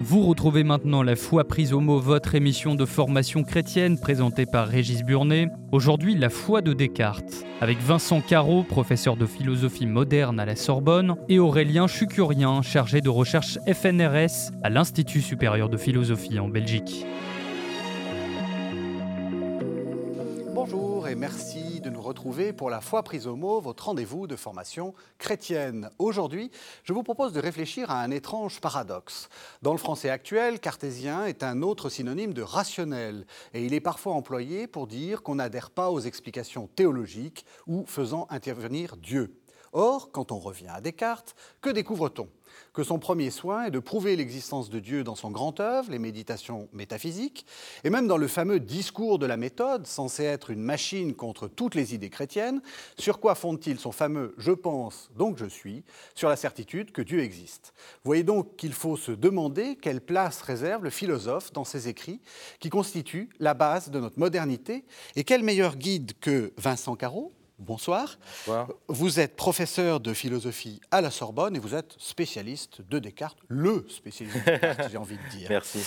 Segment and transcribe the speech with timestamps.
[0.00, 4.68] Vous retrouvez maintenant La foi prise au mot, votre émission de formation chrétienne présentée par
[4.68, 5.48] Régis Burnet.
[5.72, 11.16] Aujourd'hui, La foi de Descartes, avec Vincent Caro, professeur de philosophie moderne à la Sorbonne,
[11.28, 17.04] et Aurélien Chucurien, chargé de recherche FNRS à l'Institut supérieur de philosophie en Belgique.
[22.56, 25.88] Pour la foi prise au mot, votre rendez-vous de formation chrétienne.
[25.98, 26.50] Aujourd'hui,
[26.82, 29.28] je vous propose de réfléchir à un étrange paradoxe.
[29.62, 34.14] Dans le français actuel, cartésien est un autre synonyme de rationnel et il est parfois
[34.14, 39.40] employé pour dire qu'on n'adhère pas aux explications théologiques ou faisant intervenir Dieu.
[39.72, 42.28] Or, quand on revient à Descartes, que découvre-t-on?
[42.78, 45.98] Que son premier soin est de prouver l'existence de Dieu dans son grand œuvre, les
[45.98, 47.44] méditations métaphysiques,
[47.82, 51.74] et même dans le fameux discours de la méthode, censé être une machine contre toutes
[51.74, 52.62] les idées chrétiennes,
[52.96, 55.82] sur quoi fonde-t-il son fameux Je pense, donc je suis,
[56.14, 57.74] sur la certitude que Dieu existe?
[58.04, 62.20] Voyez donc qu'il faut se demander quelle place réserve le philosophe dans ses écrits,
[62.60, 64.84] qui constituent la base de notre modernité,
[65.16, 68.18] et quel meilleur guide que Vincent Carreau, Bonsoir.
[68.86, 73.84] Vous êtes professeur de philosophie à la Sorbonne et vous êtes spécialiste de Descartes, le
[73.88, 75.48] spécialiste de Descartes, j'ai envie de dire.
[75.50, 75.80] Merci.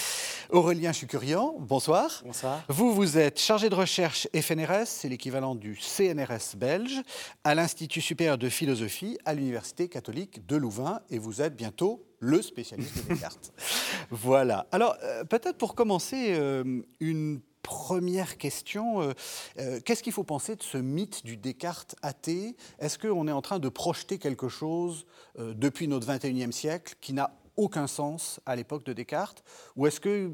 [0.50, 2.23] Aurélien Chucurian, bonsoir.
[2.25, 2.61] Bonsoir.
[2.67, 7.02] Vous, vous êtes chargé de recherche FNRS, c'est l'équivalent du CNRS belge,
[7.45, 12.41] à l'Institut supérieur de philosophie à l'Université catholique de Louvain et vous êtes bientôt le
[12.41, 13.53] spécialiste de Descartes.
[14.11, 14.67] voilà.
[14.73, 19.14] Alors, euh, peut-être pour commencer, euh, une première question, euh,
[19.59, 22.56] euh, qu'est-ce qu'il faut penser de ce mythe du Descartes athée?
[22.80, 25.06] Est-ce qu'on est en train de projeter quelque chose
[25.40, 29.44] euh, depuis notre 21e siècle qui n'a aucun sens à l'époque de Descartes?
[29.76, 30.31] Ou est-ce que,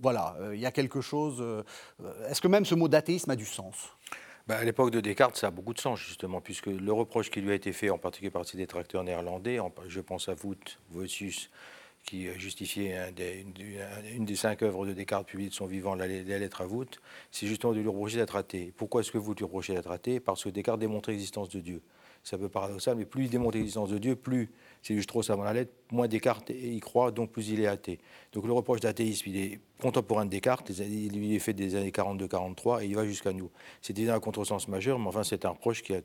[0.00, 1.42] voilà, il y a quelque chose...
[2.28, 3.74] est-ce que même ce mot d'athéisme a du sens?
[4.46, 7.40] Bah, à l'époque de Descartes, ça a beaucoup de sens, justement, puisque le reproche qui
[7.40, 9.58] lui a été fait, en particulier par ses détracteurs néerlandais,
[9.88, 11.50] je pense à Vout, Vossius,
[12.04, 13.12] qui justifiait
[14.14, 17.46] une, des cinq œuvres de Descartes publiées de son vivant, la, lettre à voûte, c'est
[17.46, 18.72] justement de lui reprocher d'être athée.
[18.76, 20.20] Pourquoi est-ce que vous lui reprochez d'être athée?
[20.20, 21.82] Parce que Descartes démontrait l'existence de Dieu.
[22.22, 24.50] C'est un peu paradoxal, mais plus il démontre l'existence de Dieu, plus,
[24.82, 27.66] c'est juste trop ça dans la lettre, moins Descartes y croit, donc plus il est
[27.66, 27.98] athée.
[28.32, 32.82] Donc le reproche d'athéisme, il est contemporain de Descartes, il est fait des années 42-43
[32.82, 33.50] et il va jusqu'à nous.
[33.82, 36.00] C'est déjà un contresens majeur, mais enfin c'est un reproche qui a,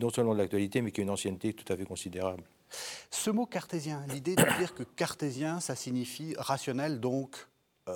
[0.00, 2.42] non seulement de l'actualité, mais qui a une ancienneté tout à fait considérable.
[3.10, 7.48] Ce mot cartésien, l'idée de dire que cartésien, ça signifie rationnel, donc
[7.88, 7.92] euh,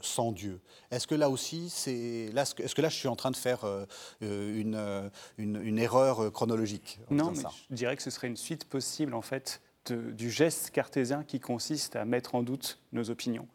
[0.00, 0.60] sans Dieu.
[0.90, 3.64] Est-ce que là aussi, c'est là, est-ce que là, je suis en train de faire
[3.64, 3.86] euh,
[4.20, 9.22] une, une, erreur chronologique Non, mais je dirais que ce serait une suite possible en
[9.22, 9.60] fait
[9.92, 13.46] du geste cartésien qui consiste à mettre en doute nos opinions.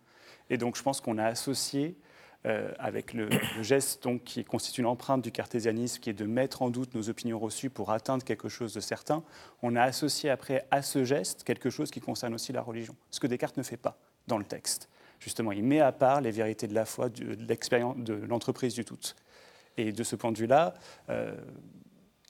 [0.49, 1.97] Et donc, je pense qu'on a associé
[2.47, 3.29] euh, avec le,
[3.61, 7.07] geste donc, qui constitue une empreinte du cartésianisme, qui est de mettre en doute nos
[7.07, 9.23] opinions reçues pour atteindre quelque chose de certain,
[9.61, 13.19] on a associé après à ce geste quelque chose qui concerne aussi la religion, ce
[13.19, 13.95] que Descartes ne fait pas
[14.27, 14.89] dans le texte.
[15.19, 18.97] Justement, il met à part les vérités de la foi, de l'entreprise du tout.
[19.77, 20.73] Et de ce point de vue-là,
[21.09, 21.35] euh,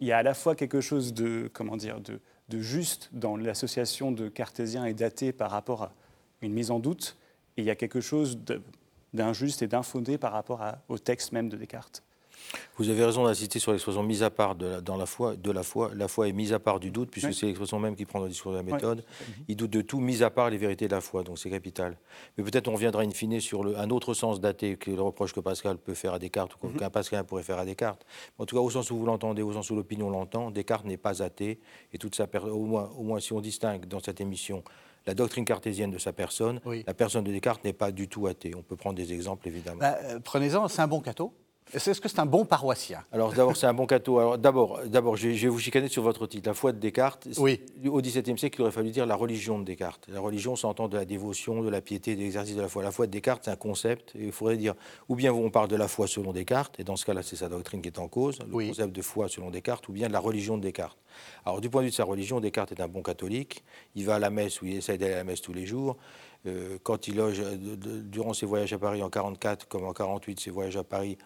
[0.01, 3.37] il y a à la fois quelque chose de, comment dire, de, de juste dans
[3.37, 5.93] l'association de cartésien et d'athée par rapport à
[6.41, 7.15] une mise en doute,
[7.55, 8.61] et il y a quelque chose de,
[9.13, 12.03] d'injuste et d'infondé par rapport au texte même de Descartes.
[12.77, 15.51] Vous avez raison d'insister sur l'expression mise à part de la, dans la foi, de
[15.51, 15.91] la foi.
[15.95, 18.25] La foi est mise à part du doute, puisque c'est l'expression même qui prend dans
[18.25, 19.03] le discours de la méthode.
[19.47, 21.97] Il doute de tout, mis à part les vérités de la foi, donc c'est capital.
[22.37, 25.33] Mais peut-être on reviendra in fine sur le, un autre sens daté que le reproche
[25.33, 26.77] que Pascal peut faire à Descartes, ou mhm.
[26.77, 28.05] qu'un Pascal pourrait faire à Descartes.
[28.37, 30.97] En tout cas, au sens où vous l'entendez, au sens où l'opinion l'entend, Descartes n'est
[30.97, 31.59] pas athée,
[31.93, 34.63] et toute sa au moins, au moins si on distingue dans cette émission
[35.05, 38.53] la doctrine cartésienne de sa personne, la personne de Descartes n'est pas du tout athée.
[38.55, 39.79] On peut prendre des exemples, évidemment.
[39.79, 41.33] Bah, euh, prenez-en, c'est un bon cateau.
[41.73, 43.03] Est-ce que c'est un bon paroissien?
[43.11, 44.19] Alors d'abord, c'est un bon cateau.
[44.19, 46.49] Alors d'abord, d'abord, je vais vous chicaner sur votre titre.
[46.49, 47.27] La foi de Descartes.
[47.37, 47.61] Oui.
[47.85, 50.05] Au XVIIe siècle, il aurait fallu dire la religion de Descartes.
[50.09, 52.83] La religion s'entend de la dévotion, de la piété, de l'exercice de la foi.
[52.83, 54.11] La foi de Descartes, c'est un concept.
[54.15, 54.73] il faudrait dire,
[55.07, 57.49] ou bien on parle de la foi selon Descartes, et dans ce cas-là, c'est sa
[57.49, 60.19] doctrine qui est en cause, le concept de foi selon Descartes, ou bien de la
[60.19, 60.97] religion de Descartes.
[61.45, 63.63] Alors du point de vue de sa religion, Descartes est un bon catholique.
[63.95, 65.97] Il va à la messe, ou il essaie d'aller à la messe tous les jours.
[66.47, 67.41] Euh, quand il loge,
[68.05, 71.17] durant ses voyages à Paris en 44 comme en 48, ses voyages à Paris,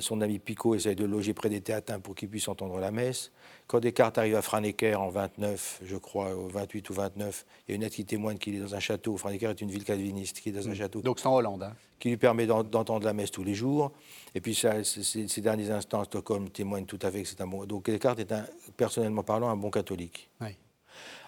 [0.00, 3.32] son ami Picot essaye de loger près des théatins pour qu'il puisse entendre la messe.
[3.66, 7.74] Quand Descartes arrive à Franeker en 29, je crois, 28 ou 29, il y a
[7.76, 9.16] une lettre qui témoigne qu'il est dans un château.
[9.16, 10.76] Franeker est une ville calviniste qui est dans un mm.
[10.76, 11.02] château.
[11.02, 11.62] Donc c'est en Hollande.
[11.62, 11.74] Hein.
[11.98, 13.92] Qui lui permet d'entendre la messe tous les jours.
[14.34, 17.64] Et puis ça, ces derniers instants, Stockholm témoigne tout à fait que c'est un bon.
[17.66, 18.44] Donc Descartes est un,
[18.76, 20.30] personnellement parlant un bon catholique.
[20.40, 20.56] Oui.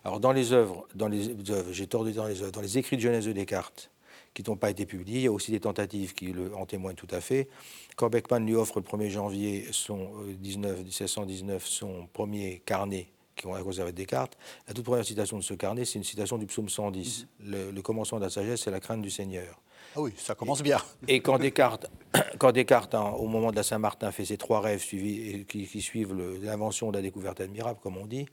[0.05, 1.37] Alors dans les œuvres, dans les
[1.73, 3.91] j'ai tort de dire dans les œuvres, dans les écrits de Genèse de Descartes,
[4.34, 5.18] qui n'ont pas été publiés.
[5.18, 7.48] Il y a aussi des tentatives qui le, en témoignent tout à fait.
[7.96, 8.08] Quand
[8.46, 13.08] lui offre le 1er janvier son, 19, euh, 1719 son premier carnet
[13.40, 14.37] qui ont conservé Descartes.
[14.69, 17.26] La toute première citation de ce carnet, c'est une citation du psaume 110.
[17.44, 19.60] Le, le commencement de la sagesse, c'est la crainte du Seigneur.
[19.96, 20.78] Ah oui, ça commence bien.
[21.08, 21.90] Et quand Descartes,
[22.38, 25.81] quand Descartes hein, au moment de la Saint-Martin, fait ses trois rêves suivis, qui, qui
[25.81, 28.26] suivent l'invention de la découverte admirable, comme on dit,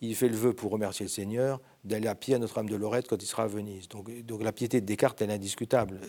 [0.00, 3.06] il fait le vœu pour remercier le Seigneur d'aller à pied à Notre-Dame de Lorette
[3.06, 3.88] quand il sera à Venise.
[3.88, 6.00] Donc, donc la piété de Descartes, elle est indiscutable.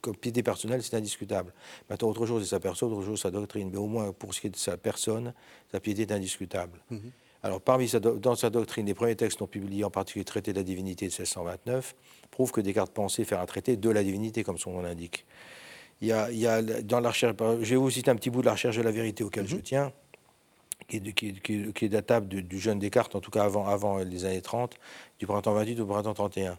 [0.00, 1.52] Comme piété personnelle, c'est indiscutable.
[1.90, 3.68] Maintenant, autre chose, c'est sa personne, autre chose, sa doctrine.
[3.70, 5.34] Mais au moins, pour ce qui est de sa personne,
[5.70, 6.80] sa piété est indiscutable.
[6.90, 7.12] Mhm.
[7.44, 10.56] Alors, parmi dans sa doctrine, les premiers textes non publiés, en particulier le traité de
[10.56, 11.94] la divinité de 1629,
[12.30, 15.26] prouvent que Descartes pensait faire un traité de la divinité, comme son nom l'indique.
[16.00, 18.30] Il y, a, il y a, dans la recherche, je vais vous citer un petit
[18.30, 19.62] bout de la recherche de la vérité auquel je mhm.
[19.62, 19.92] tiens,
[20.88, 21.34] qui est, qui,
[21.74, 24.76] qui est datable du, jeune Descartes, en tout cas avant, avant les années 30,
[25.18, 26.58] du printemps 28 au printemps 31.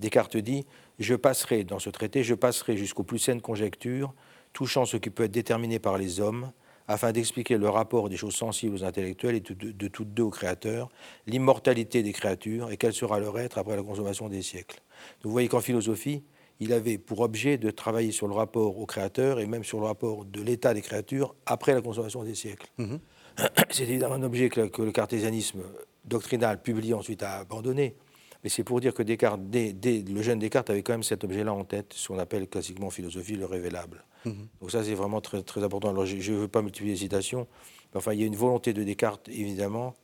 [0.00, 0.66] Descartes dit
[0.98, 4.12] Je passerai, dans ce traité, je passerai jusqu'aux plus saines conjectures,
[4.52, 6.52] touchant ce qui peut être déterminé par les hommes,
[6.88, 10.88] afin d'expliquer le rapport des choses sensibles aux intellectuels et de, toutes deux au Créateur,
[11.26, 14.80] l'immortalité des créatures et quel sera leur être après la consommation des siècles.
[15.22, 16.22] vous voyez qu'en philosophie,
[16.60, 19.86] il avait pour objet de travailler sur le rapport au Créateur et même sur le
[19.86, 22.68] rapport de l'état des créatures après la consommation des siècles.
[22.78, 22.98] Mhm.
[23.70, 25.62] C'est évidemment un objet que, le cartésianisme
[26.04, 27.96] doctrinal publié ensuite a abandonné.
[28.44, 31.64] Mais c'est pour dire que Descartes, le jeune Descartes avait quand même cet objet-là en
[31.64, 34.04] tête, ce qu'on appelle classiquement en philosophie le révélable.
[34.26, 34.48] Mhm.
[34.60, 35.88] Donc ça, c'est vraiment très, très important.
[35.90, 37.46] Alors, je ne veux pas multiplier les citations,
[37.92, 39.94] mais enfin, il y a une volonté de Descartes, évidemment,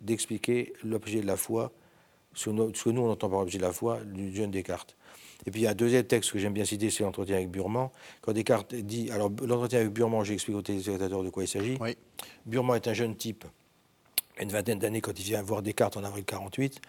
[0.00, 1.72] d'expliquer l'objet de la foi,
[2.34, 4.96] ce, que nous, on entend par objet de la foi, du jeune Descartes.
[5.46, 7.50] Et puis, il y a un deuxième texte que j'aime bien citer, c'est l'entretien avec
[7.50, 7.90] Burman.
[8.22, 9.10] Quand Descartes dit...
[9.10, 11.76] Alors, l'entretien avec Burman, j'explique aux téléspectateurs de quoi il s'agit.
[11.80, 11.96] Oui.
[12.46, 13.44] Burman est un jeune type
[14.40, 16.80] une vingtaine d'années, quand il vient voir Descartes en avril 48,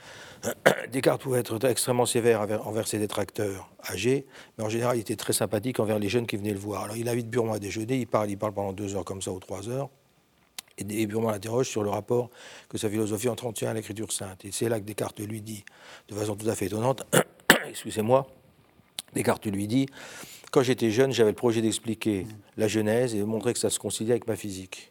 [0.92, 4.26] Descartes pouvait être extrêmement sévère envers, ses détracteurs âgés,
[4.58, 6.84] mais en général, il était très sympathique envers les jeunes qui venaient le voir.
[6.84, 9.32] Alors, il invite Burman à déjeuner, il parle, il parle pendant deux heures comme ça
[9.32, 9.90] ou trois heures,
[10.78, 12.30] et, Burman l'interroge sur le rapport
[12.68, 14.44] que sa philosophie entretient à l'écriture sainte.
[14.44, 15.64] Et c'est là que Descartes lui dit,
[16.10, 17.06] de façon tout à fait étonnante,
[17.70, 18.28] excusez-moi,
[19.14, 19.88] Descartes lui dit,
[20.52, 22.26] quand j'étais jeune, j'avais le projet d'expliquer
[22.58, 24.90] la Genèse et de montrer que ça se conciliait avec ma physique.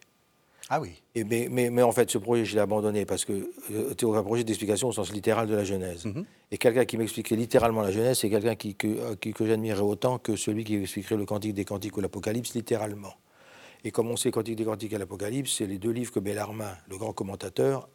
[0.69, 1.01] Ah oui.
[1.13, 3.51] Et mais, mais, en fait, ce projet, je l'ai abandonné parce que
[3.89, 6.05] c'était euh, un projet d'explication au sens littéral de la Genèse.
[6.05, 6.25] Mhm.
[6.51, 10.17] Et quelqu'un qui m'expliquait littéralement la Genèse, c'est quelqu'un qui, que, euh, que j'admirais autant
[10.17, 13.13] que celui qui expliquerait le Cantique des Cantiques ou l'Apocalypse littéralement.
[13.83, 16.75] Et comme on sait, Cantique des Cantiques et l'Apocalypse, c'est les deux livres que Bellarmin,
[16.89, 17.87] le grand commentateur,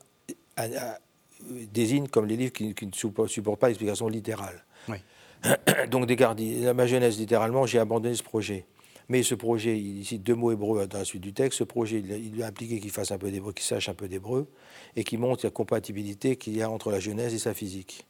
[1.73, 4.65] désigne comme les livres qui, ne supportent pas l'explication littérale.
[4.89, 4.99] Oui.
[5.91, 8.67] Donc, Descartes dit, ma Genèse littéralement, j'ai abandonné ce projet.
[9.11, 11.59] Mais ce projet, il cite deux mots hébreux dans la suite du texte.
[11.59, 14.07] Ce projet, il, lui a impliqué qu'il fasse un peu d'hébreu, qu'il sache un peu
[14.07, 14.47] d'hébreu,
[14.95, 18.07] et qu'il montre la compatibilité qu'il y a entre la Genèse et sa physique.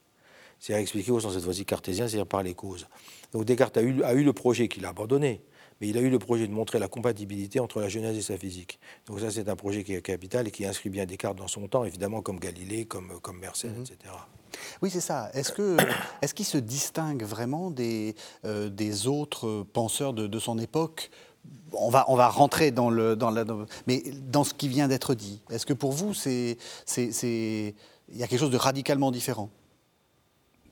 [0.58, 2.86] C'est à expliquer au sens cette fois-ci cartésien, c'est-à-dire par les causes.
[3.32, 5.40] Donc Descartes a eu, a eu le projet qu'il a abandonné,
[5.80, 8.36] mais il a eu le projet de montrer la compatibilité entre la Genèse et sa
[8.36, 8.78] physique.
[9.06, 11.66] Donc ça, c'est un projet qui est capital et qui inscrit bien Descartes dans son
[11.66, 13.84] temps, évidemment comme Galilée, comme, comme Mersenne, mhm.
[13.84, 14.12] etc.
[14.82, 15.30] Oui, c'est ça.
[15.34, 15.76] Est-ce que
[16.22, 18.14] est-ce qu'il se distingue vraiment des,
[18.44, 21.10] euh, des autres penseurs de, son époque?
[21.72, 23.44] On va, on va rentrer dans le, dans la,
[23.86, 25.40] mais dans ce qui vient d'être dit.
[25.50, 26.56] Est-ce que pour vous, c'est,
[26.98, 27.74] il
[28.12, 29.50] y a quelque chose de radicalement différent?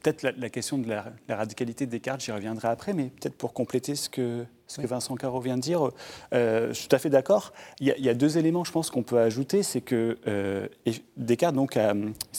[0.02, 3.94] Peut-être la, question de la, radicalité de Descartes, j'y reviendrai après, mais peut-être pour compléter
[3.94, 5.90] ce que, ce que Vincent Caro vient de dire,
[6.32, 7.52] euh, je suis tout à fait d'accord.
[7.80, 9.62] Il, y a deux éléments, je pense, qu'on peut ajouter.
[9.62, 10.68] C'est que euh,
[11.16, 11.76] Descartes, donc,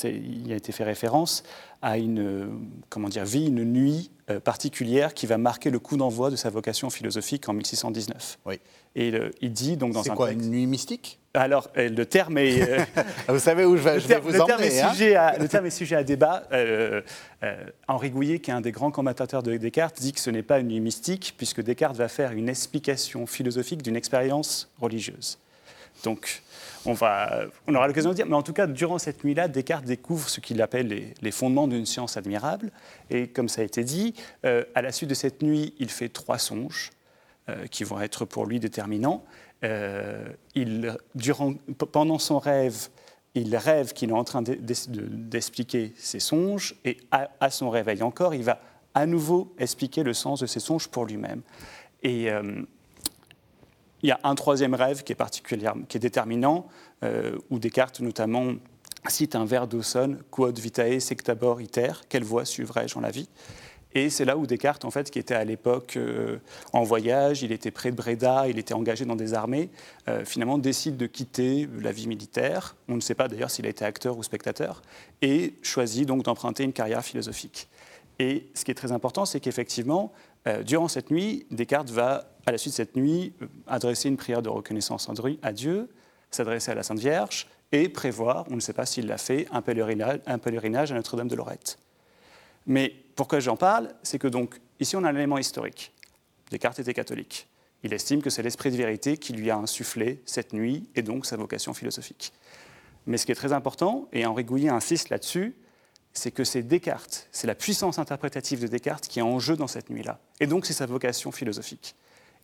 [0.04, 1.44] il a été fait référence
[1.82, 2.50] à une
[2.90, 6.50] comment dire, vie, une nuit euh, particulière qui va marquer le coup d'envoi de sa
[6.50, 8.40] vocation philosophique en 1619.
[8.46, 8.60] Oui.
[8.96, 10.04] Et il dit donc dans un.
[10.04, 11.20] C'est quoi, une nuit mystique?
[11.34, 12.62] Alors, euh, le terme est.
[12.62, 12.84] Euh,
[13.28, 15.72] vous savez où je vais, vous le terme est hein sujet à, Le terme est
[15.72, 16.44] sujet à débat.
[16.52, 17.02] Euh,
[17.88, 20.60] Henri Gouillet, qui est un des grands commentateurs de Descartes, dit que ce n'est pas
[20.60, 25.38] une nuit mystique, puisque Descartes va faire une explication philosophique d'une expérience religieuse.
[26.04, 26.42] Donc,
[26.86, 30.40] on, aura l'occasion de dire, mais en tout cas, durant cette nuit-là, Descartes découvre ce
[30.40, 32.72] qu'il appelle les, fondements d'une science admirable.
[33.10, 36.38] Et comme ça a été dit, à la suite de cette nuit, il fait trois
[36.38, 36.92] songes
[37.72, 39.26] qui vont être pour lui déterminants.
[39.64, 40.26] Euh,
[41.16, 41.54] durant,
[41.92, 42.90] pendant son rêve,
[43.36, 48.44] il rêve qu'il est en train d'expliquer ses songes, et à, son réveil encore, il
[48.44, 48.60] va
[48.94, 51.42] à nouveau expliquer le sens de ses songes pour lui-même.
[52.04, 52.62] Et euh,
[54.02, 56.68] il y a un troisième rêve qui est, particulier, qui est déterminant,
[57.04, 58.54] euh, où Descartes notamment
[59.08, 63.30] cite un vers d'Auson, Quod vitae sectabor iter, quelle voie suivrai-je en la vie?
[63.94, 66.38] Et c'est là où Descartes, en fait, qui était à l'époque euh,
[66.74, 69.72] en voyage, il était près de Breda, il était engagé dans des armées,
[70.08, 72.76] euh, finalement décide de quitter la vie militaire.
[72.88, 74.84] On ne sait pas d'ailleurs s'il a été acteur ou spectateur,
[75.24, 77.68] et choisit donc d'emprunter une carrière philosophique.
[78.20, 80.12] Et ce qui est très important, c'est qu'effectivement,
[80.66, 83.34] durant cette nuit, Descartes va, à la suite de cette nuit,
[83.68, 85.10] adresser une prière de reconnaissance
[85.42, 85.90] à Dieu,
[86.32, 89.62] s'adresser à la Sainte Vierge et prévoir, on ne sait pas s'il l'a fait, un
[89.62, 91.78] pèlerinage, un pèlerinage à Notre-Dame de Lorette.
[92.66, 93.94] Mais pourquoi j'en parle?
[94.04, 95.94] C'est que donc, ici, on a un élément historique.
[96.52, 97.48] Descartes était catholique.
[97.84, 101.26] Il estime que c'est l'esprit de vérité qui lui a insufflé cette nuit et donc
[101.26, 102.34] sa vocation philosophique.
[103.06, 105.56] Mais ce qui est très important, et Henri Gouillet insiste là-dessus,
[106.14, 109.68] c'est que c'est Descartes, c'est la puissance interprétative de Descartes qui est en jeu dans
[109.68, 110.20] cette nuit-là.
[110.40, 111.96] Et donc c'est sa vocation philosophique.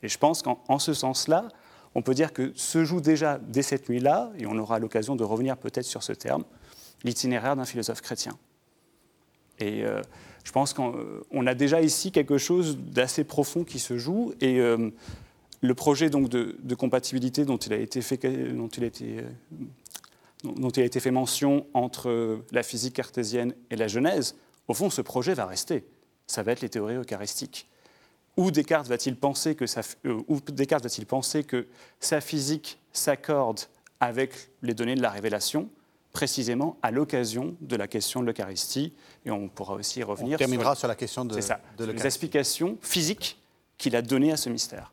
[0.03, 1.47] Et je pense qu'en ce sens-là,
[1.95, 5.23] on peut dire que se joue déjà dès cette nuit-là, et on aura l'occasion de
[5.23, 6.43] revenir peut-être sur ce terme,
[7.03, 8.37] l'itinéraire d'un philosophe chrétien.
[9.59, 10.01] Et euh,
[10.43, 14.91] je pense qu'on a déjà ici quelque chose d'assez profond qui se joue, et euh,
[15.61, 18.17] le projet donc de, compatibilité dont il a été fait,
[18.53, 19.63] dont il a été, euh,
[20.43, 24.35] dont il a été fait mention entre la physique cartésienne et la Genèse,
[24.67, 25.85] au fond, ce projet va rester.
[26.27, 27.69] Ça va être les théories eucharistiques.
[28.38, 31.68] Où Descartes va-t-il penser que sa, euh, Descartes va-t-il penser que
[32.00, 33.62] sa physique s'accorde
[34.00, 35.70] avec les données de la révélation,
[36.12, 38.94] précisément à l'occasion de la question de l'Eucharistie,
[39.25, 40.36] et on pourra aussi y revenir.
[40.36, 43.39] On terminera sur, la question de, ça, de les explications physiques
[43.77, 44.92] qu'il a données à ce mystère.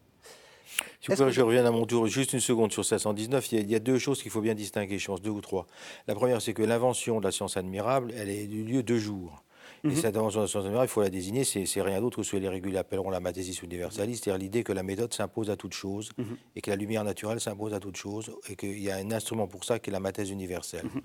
[1.01, 3.51] Si vous je reviens à mon tour juste une seconde sur 719.
[3.51, 5.31] Il y a, il y a deux choses qu'il faut bien distinguer, je pense, deux
[5.31, 5.67] ou trois.
[6.07, 9.43] La première, c'est que l'invention de la science admirable, elle est du lieu deux jours.
[9.85, 9.97] Et mhm.
[9.97, 12.33] cette invention de la science admirable, il faut la désigner, c'est rien d'autre que ce
[12.33, 15.75] que les réguliers appelleront la mathésis universaliste, c'est-à-dire l'idée que la méthode s'impose à toute
[15.75, 16.37] chose, mhm.
[16.55, 19.49] et que la lumière naturelle s'impose à toute chose, et qu'il y a un instrument
[19.49, 20.85] pour ça qui est la mathèse universelle.
[20.85, 21.01] Mhm.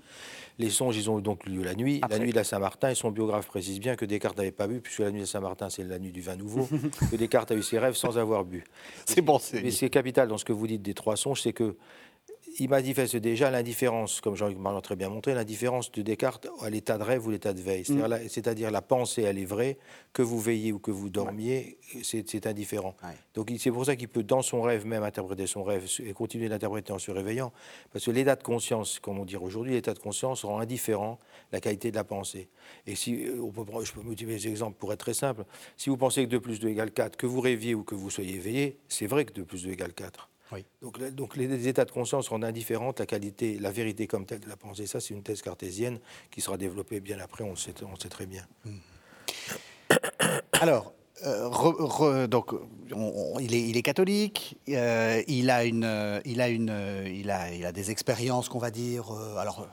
[0.60, 2.00] Les songes, ils ont donc lieu la nuit.
[2.08, 4.80] La nuit de la Saint-Martin, et son biographe précise bien que Descartes n'avait pas bu,
[4.80, 6.68] puisque la nuit de Saint-Martin, c'est la nuit du vin nouveau,
[7.10, 8.62] que Descartes a eu ses rêves sans avoir bu.
[9.06, 11.42] C'est bon, Mais ce qui est capital dans ce que vous dites des trois songes,
[11.42, 11.74] c'est que
[12.58, 16.98] il manifeste déjà l'indifférence, comme Jean-Luc Marlon très bien montré, l'indifférence de Descartes à l'état
[16.98, 17.84] de rêve ou l'état de veille.
[18.28, 18.72] C'est-à-dire mm.
[18.72, 19.78] la, pensée, elle est vraie,
[20.12, 22.94] que vous veillez ou que vous dormiez, c'est indifférent.
[23.34, 26.48] Donc c'est pour ça qu'il peut, dans son rêve même, interpréter son rêve et continuer
[26.48, 27.52] d'interpréter en se réveillant.
[27.92, 31.18] Parce que l'état de conscience, comme on dit aujourd'hui, l'état de conscience rend indifférent
[31.52, 32.48] la qualité de la pensée.
[32.86, 35.44] Et si, euh, on peut, je peux multiplier des exemples pour être très simple.
[35.76, 38.10] Si vous pensez que 2 plus 2 égale 4, que vous rêviez ou que vous
[38.10, 40.28] soyez éveillé, c'est vrai que 2 plus 2 égale 4.
[40.82, 44.48] Donc, donc, les états de conscience rendent indifférente la qualité, la vérité comme telle de
[44.48, 44.86] la pensée.
[44.86, 45.98] Ça, c'est une thèse cartésienne
[46.30, 48.46] qui sera développée bien après, on le sait, on sait très bien.
[48.64, 48.78] Hmm.
[50.52, 50.92] Alors,
[51.26, 52.52] euh, donc,
[53.40, 57.66] il, est, il, est, catholique, euh, il, a une, il, a une, il, a, il
[57.66, 59.68] a des expériences qu'on va dire, euh, alors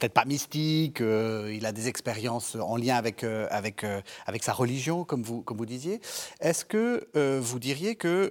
[0.00, 4.42] peut-être pas mystique, euh, il a des expériences en lien avec, euh, avec, euh, avec
[4.42, 6.00] sa religion, comme vous, comme vous disiez.
[6.40, 7.06] Est-ce que
[7.38, 8.30] vous diriez que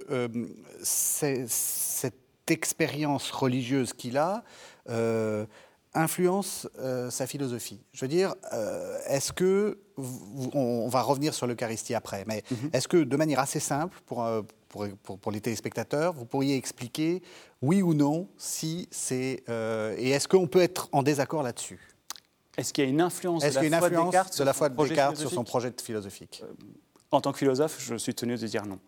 [0.82, 2.14] cette
[2.48, 4.42] expérience religieuse qu'il a
[5.94, 6.68] influence
[7.10, 7.80] sa philosophie?
[7.92, 8.34] Je veux dire,
[9.06, 9.78] est-ce que,
[10.54, 12.74] on, va revenir sur l'Eucharistie après, mais mm-hmm.
[12.76, 14.26] est-ce que de manière assez simple, pour,
[14.70, 17.22] pour, pour, les téléspectateurs, vous pourriez expliquer
[17.60, 21.80] oui ou non si c'est euh, et est-ce qu'on peut être en désaccord là-dessus?
[22.56, 25.16] Est-ce qu'il y a une influence, de, la une influence de la foi de Descartes
[25.16, 26.42] sur son projet philosophique?
[26.44, 26.52] Euh,
[27.10, 28.78] En tant que philosophe, je suis tenu de dire non.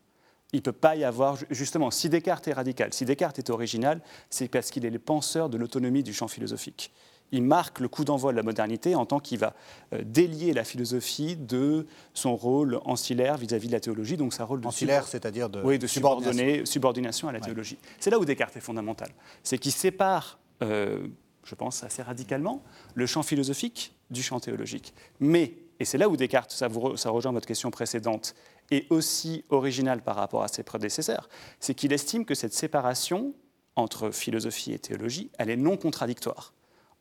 [0.53, 4.03] Il ne peut pas y avoir, justement, si Descartes est radical, si Descartes est original,
[4.29, 6.93] c'est parce qu'il est le penseur de l'autonomie du champ philosophique
[7.33, 9.55] il marque le coup d'envoi de la modernité en tant qu'il va
[9.93, 14.61] euh, délier la philosophie de son rôle ancillaire vis-à-vis de la théologie, donc sa rôle
[14.61, 16.67] de ancillaire, c'est-à-dire de, oui, de subordination.
[16.67, 17.79] subordination à la théologie.
[17.99, 19.09] C'est là où Descartes est fondamental,
[19.43, 21.09] c'est qu'il sépare, euh,
[21.45, 22.63] je pense assez radicalement,
[22.95, 24.93] le champ philosophique du champ théologique.
[25.19, 28.35] Mais, et c'est là où Descartes, ça, vous, ça rejoint votre question précédente,
[28.71, 31.29] est aussi original par rapport à ses prédécesseurs,
[31.61, 33.35] c'est qu'il estime que cette séparation
[33.75, 36.53] entre philosophie et théologie, elle est non contradictoire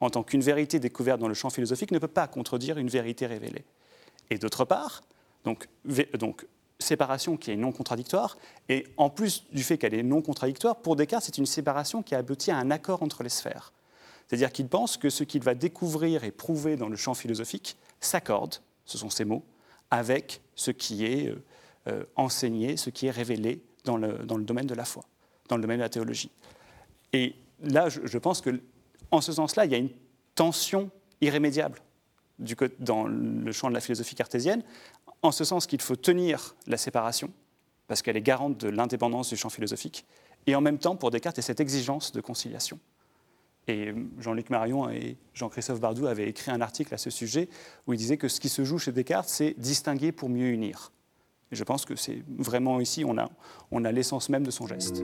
[0.02, 3.28] en tant qu'une vérité découverte dans le champ philosophique ne peut pas contredire une vérité
[3.28, 3.64] révélée.
[4.30, 5.02] Et d'autre part,
[5.46, 5.68] donc,
[6.80, 10.96] séparation qui est non contradictoire, et en plus du fait qu'elle est non contradictoire, pour
[10.96, 13.72] Descartes, c'est une séparation qui aboutit à un accord entre les sphères.
[14.28, 18.56] C'est-à-dire qu'il pense que ce qu'il va découvrir et prouver dans le champ philosophique s'accorde,
[18.86, 19.44] ce sont ses mots,
[19.92, 21.44] avec ce qui est euh,
[21.88, 25.04] euh, enseigné, ce qui est révélé dans le, dans le, domaine de la foi,
[25.50, 26.32] dans le domaine de la théologie.
[27.14, 28.62] Et là, je pense que
[29.12, 29.92] en ce sens-là, il y a une
[30.36, 30.90] tension
[31.20, 31.80] irrémédiable
[32.80, 34.64] dans le champ de la philosophie cartésienne,
[35.22, 37.30] en ce sens qu'il faut tenir la séparation,
[37.88, 40.06] parce qu'elle est garante de l'indépendance du champ philosophique,
[40.48, 42.80] et en même temps, pour Descartes, a cette exigence de conciliation.
[43.68, 47.48] Et Jean-Luc Marion et Jean-Christophe Bardou avaient écrit un article à ce sujet
[47.86, 50.92] où il disait que ce qui se joue chez Descartes, c'est distinguer pour mieux unir.
[51.52, 53.18] Et je pense que c'est vraiment ici, on
[53.86, 55.04] a l'essence même de son geste.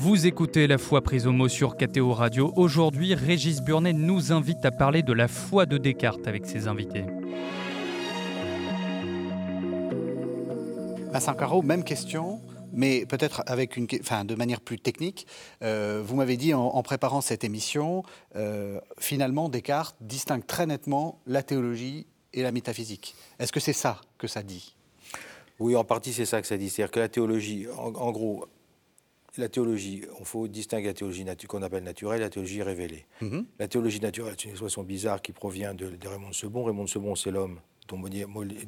[0.00, 2.52] Vous écoutez La foi prise au mot sur KTO Radio.
[2.54, 7.04] Aujourd'hui, Régis Burnet nous invite à parler de la foi de Descartes avec ses invités.
[11.10, 12.40] Vincent Caro, même question.
[12.72, 15.26] mais peut-être avec une, enfin, de manière plus technique.
[15.64, 18.04] Euh, vous m'avez dit en, préparant cette émission,
[18.36, 23.16] euh, finalement, Descartes distingue très nettement la théologie et la métaphysique.
[23.40, 24.76] Est-ce que c'est ça que ça dit?
[25.58, 26.70] Oui, en partie, c'est ça que ça dit.
[26.70, 28.46] C'est-à-dire que la théologie, en, gros,
[29.36, 33.06] la théologie, il faut distinguer la théologie qu'on appelle naturelle et la théologie révélée.
[33.22, 33.44] Mm-hmm.
[33.58, 36.64] La théologie naturelle, c'est une expression bizarre qui provient de, de Raymond de Sebon.
[36.64, 37.60] Raymond de Sebon, c'est l'homme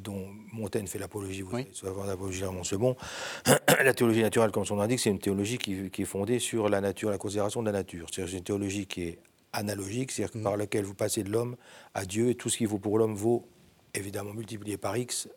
[0.02, 1.66] dont, Montaigne fait l'apologie, vous oui.
[1.72, 2.96] savez, l'apologie de Sebon.
[3.84, 6.80] la théologie naturelle, comme son nom l'indique, c'est une théologie qui, est fondée sur la
[6.80, 8.06] nature, la considération de la nature.
[8.12, 9.18] C'est une théologie qui est
[9.52, 10.42] analogique, c'est-à-dire mm.
[10.42, 11.56] par laquelle vous passez de l'homme
[11.94, 13.46] à Dieu, et tout ce qui vaut pour l'homme vaut
[13.94, 15.28] évidemment multiplié par X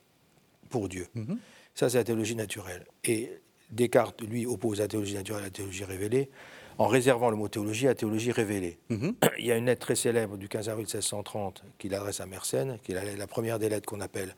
[0.69, 1.07] pour Dieu.
[1.15, 1.37] Mm-hmm.
[1.75, 2.85] Ça, c'est la théologie naturelle.
[3.03, 3.31] Et
[3.73, 6.29] Descartes, lui, oppose la théologie naturelle à la théologie révélée
[6.77, 8.77] en réservant le mot théologie à théologie révélée.
[8.89, 9.15] Mhm.
[9.37, 12.77] Il y a une lettre très célèbre du 15 avril 1630 qu'il adresse à Mersenne,
[12.83, 14.35] qui est la, première des lettres qu'on appelle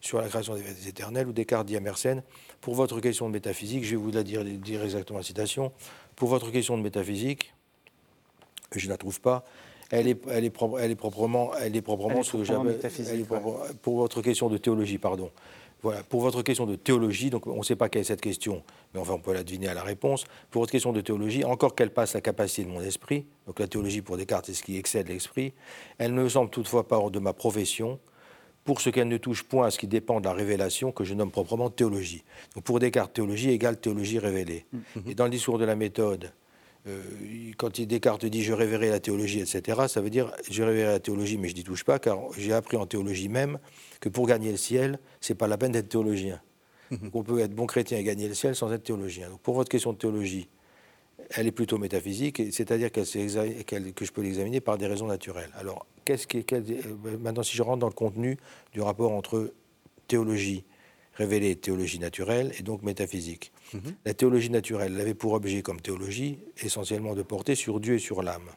[0.00, 2.22] sur la création des éternelles, où Descartes dit à Mersenne
[2.60, 5.72] Pour votre question de métaphysique, je vais vous la dire, dire exactement la citation,
[6.16, 7.54] pour votre question de métaphysique,
[8.74, 9.44] je ne la trouve pas,
[9.90, 12.80] elle est, elle est, elle est proprement, elle est proprement, ce que j'appelle.
[13.82, 15.30] Pour votre question de théologie, pardon.
[15.82, 18.62] Voilà, pour votre question de théologie, donc on ne sait pas quelle est cette question,
[18.92, 20.24] mais enfin on peut la deviner à la réponse.
[20.50, 23.68] Pour votre question de théologie, encore qu'elle passe la capacité de mon esprit, donc la
[23.68, 25.52] théologie pour Descartes c'est ce qui excède l'esprit,
[25.98, 28.00] elle ne me semble toutefois pas hors de ma profession,
[28.64, 31.14] pour ce qu'elle ne touche point à ce qui dépend de la révélation que je
[31.14, 32.24] nomme proprement théologie.
[32.54, 34.66] Donc pour Descartes, théologie égale théologie révélée.
[34.74, 35.10] Mm-hmm.
[35.10, 36.32] Et dans le discours de la méthode,
[36.86, 37.02] euh,
[37.56, 41.38] quand Descartes dit je révérerai la théologie, etc., ça veut dire je révérerai la théologie,
[41.38, 43.58] mais je n'y touche pas, car j'ai appris en théologie même
[44.00, 46.40] que pour gagner le ciel, c'est pas la peine d'être théologien.
[46.90, 47.10] Mhm.
[47.14, 49.28] on peut être bon chrétien et gagner le ciel sans être théologien.
[49.28, 50.48] Donc pour votre question de théologie,
[51.30, 55.50] elle est plutôt métaphysique, c'est-à-dire que je peux l'examiner par des raisons naturelles.
[55.54, 56.62] Alors, qu'est-ce qui, euh,
[57.20, 58.36] maintenant, si je rentre dans le contenu
[58.72, 59.52] du rapport entre
[60.06, 60.64] théologie
[61.14, 63.52] révélée et théologie naturelle, et donc métaphysique.
[63.74, 63.94] Mhm.
[64.04, 68.22] La théologie naturelle avait pour objet, comme théologie, essentiellement de porter sur Dieu et sur
[68.22, 68.50] l'âme.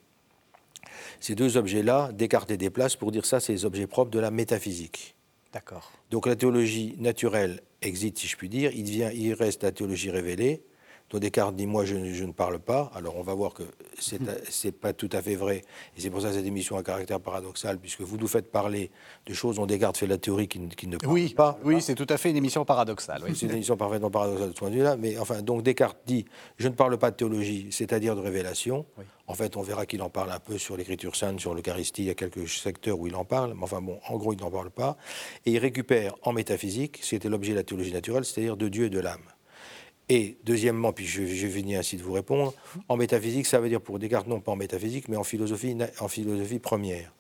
[1.20, 4.32] Ces deux objets-là, Descartes les déplace pour dire ça, c'est les objets propres de la
[4.32, 5.16] métaphysique.
[5.54, 5.92] D'accord.
[6.12, 8.72] Donc la théologie naturelle existe, si je puis dire.
[8.74, 10.62] Il, vient, il reste la théologie révélée,
[11.10, 12.92] dont Descartes dit Moi, je, ne parle pas.
[12.94, 13.64] Alors, on va voir que
[13.98, 14.72] ce n'est hmm.
[14.74, 15.64] pas tout à fait vrai.
[15.98, 18.52] Et c'est pour ça que cette émission a un caractère paradoxal, puisque vous nous faites
[18.52, 18.92] parler
[19.26, 21.60] de choses dont Descartes fait la théorie qui, ne parle oui, pas.
[21.64, 23.24] Oui, c'est tout à fait une émission paradoxale.
[23.36, 24.98] C'est une émission parfaitement paradoxale de ce point de vue-là.
[24.98, 26.26] Mais enfin, donc Descartes dit
[26.58, 28.86] Je ne parle pas de théologie, c'est-à-dire de révélation.
[29.28, 32.04] En fait, on verra qu'il en parle un peu sur l'écriture sainte, sur l'Eucharistie.
[32.04, 33.54] Il y a quelques secteurs où il en parle.
[33.54, 34.98] Mais enfin, bon, en gros, il n'en parle pas.
[35.46, 38.90] Et il récupère en métaphysique, c'était l'objet de la théologie naturelle, c'est-à-dire de Dieu et
[38.90, 39.22] de l'âme.
[40.10, 42.54] Et deuxièmement, puis je, vais venir ainsi de vous répondre,
[42.88, 46.08] en métaphysique, ça veut dire pour Descartes, non pas en métaphysique, mais en philosophie, en
[46.08, 47.14] philosophie première.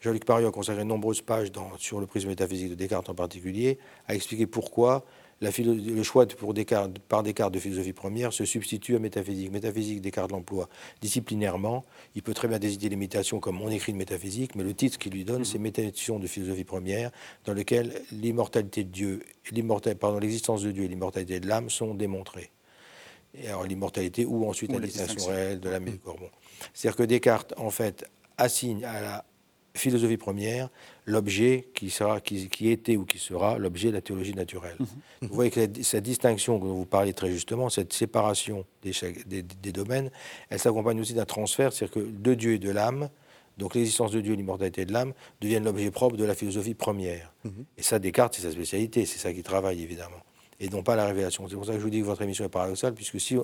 [0.00, 3.78] Jean-Luc Pariot a consacré de nombreuses pages sur le prisme métaphysique de Descartes en particulier,
[4.06, 5.06] à expliquer pourquoi
[5.40, 9.52] le choix pour Descartes, par Descartes de philosophie première se substitue à métaphysique.
[9.52, 10.68] Métaphysique, Descartes l'emploie
[11.00, 11.84] disciplinairement.
[12.14, 15.12] Il peut très bien désigner l'imitation comme on écrit de métaphysique, mais le titre qu'il
[15.12, 17.10] lui donne, c'est Métation de philosophie première,
[17.44, 19.22] dans lequel l'immortalité de Dieu,
[20.00, 22.50] pardon, l'existence de Dieu et l'immortalité de l'âme sont démontrées.
[23.34, 26.18] Et alors l'immortalité ou ensuite la distinction réelle de l'âme et du corps.
[26.72, 28.04] C'est-à-dire que Descartes, en fait,
[28.38, 29.24] assigne à la
[29.78, 30.68] philosophie première,
[31.06, 34.76] l'objet qui, sera, qui, était ou qui sera l'objet de la théologie naturelle.
[34.78, 35.28] Mhm.
[35.28, 38.92] Vous voyez que cette distinction dont vous parlez très justement, cette séparation des,
[39.42, 40.10] des, domaines,
[40.50, 43.08] elle s'accompagne aussi d'un transfert, c'est-à-dire que de Dieu et de l'âme,
[43.56, 47.32] donc l'existence de Dieu et l'immortalité de l'âme, deviennent l'objet propre de la philosophie première.
[47.44, 47.64] Mhm.
[47.76, 50.22] Et ça, Descartes, c'est sa spécialité, c'est ça qui travaille évidemment
[50.60, 51.46] et non pas la révélation.
[51.48, 53.36] C'est pour ça que je vous dis que votre émission est paradoxale, puisque si,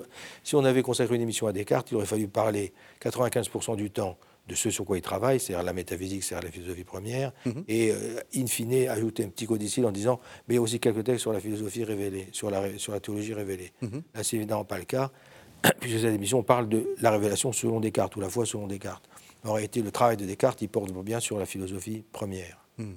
[0.43, 4.17] si on avait consacré une émission à Descartes, il aurait fallu parler 95% du temps
[4.47, 7.63] de ce sur quoi il travaille, c'est-à-dire la métaphysique, c'est-à-dire la philosophie première, mhm.
[7.67, 10.79] et euh, in fine ajouter un petit codicile en disant mais il y a aussi
[10.79, 13.71] quelques textes sur la philosophie révélée, sur la, sur la théologie révélée.
[13.81, 14.03] Mhm.
[14.13, 15.11] Là, c'est évidemment pas le cas,
[15.79, 19.07] puisque cette émission parle de la révélation selon Descartes, ou la foi selon Descartes.
[19.43, 22.65] En réalité, le travail de Descartes, il porte bien sur la philosophie première.
[22.77, 22.95] Mhm.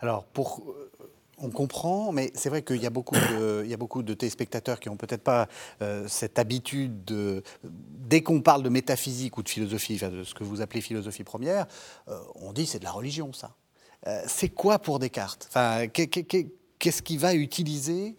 [0.00, 0.74] Alors, pour
[1.42, 4.80] on comprend, mais c'est vrai qu'il y a beaucoup de, y a beaucoup de téléspectateurs
[4.80, 5.48] qui n'ont peut-être pas
[5.82, 10.44] euh, cette habitude de, dès qu'on parle de métaphysique ou de philosophie, de ce que
[10.44, 11.66] vous appelez philosophie première,
[12.08, 13.56] euh, on dit c'est de la religion, ça.
[14.06, 15.46] Euh, c'est quoi pour Descartes?
[15.48, 18.16] Enfin, Qu'est-ce qu'il va utiliser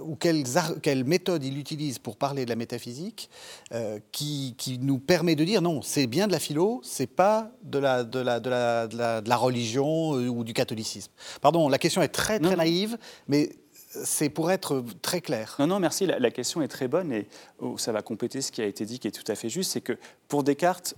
[0.00, 0.44] ou quelles,
[0.80, 3.28] quelle méthode il utilise pour parler de la métaphysique
[3.72, 7.78] euh, qui, nous permet de dire non, c'est bien de la philo, c'est pas de
[7.78, 11.10] la, de, la, de, la, de, la, religion euh, ou du catholicisme.
[11.40, 13.56] Pardon, la question est très très naïve, mais
[14.04, 15.56] c'est pour être très clair.
[15.58, 16.06] Non, non, merci.
[16.06, 17.26] La, question est très bonne et
[17.58, 19.72] oh, ça va compléter ce qui a été dit qui est tout à fait juste.
[19.72, 20.94] C'est que pour Descartes,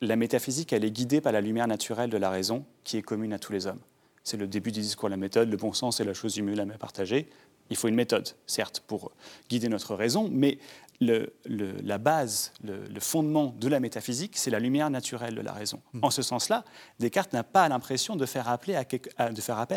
[0.00, 3.32] la métaphysique, elle est guidée par la lumière naturelle de la raison qui est commune
[3.32, 3.80] à tous les hommes.
[4.24, 6.70] C'est le début du discours de la méthode, le bon sens est la chose humaine
[6.70, 7.30] à partagée
[7.70, 9.12] Il faut une méthode, certes, pour
[9.48, 10.58] guider notre raison, mais
[11.00, 15.80] la base, le, fondement de la métaphysique, c'est la lumière naturelle de la raison.
[15.92, 16.00] Hmm.
[16.02, 16.64] En ce sens-là,
[16.98, 18.84] Descartes n'a pas l'impression de, faire appel à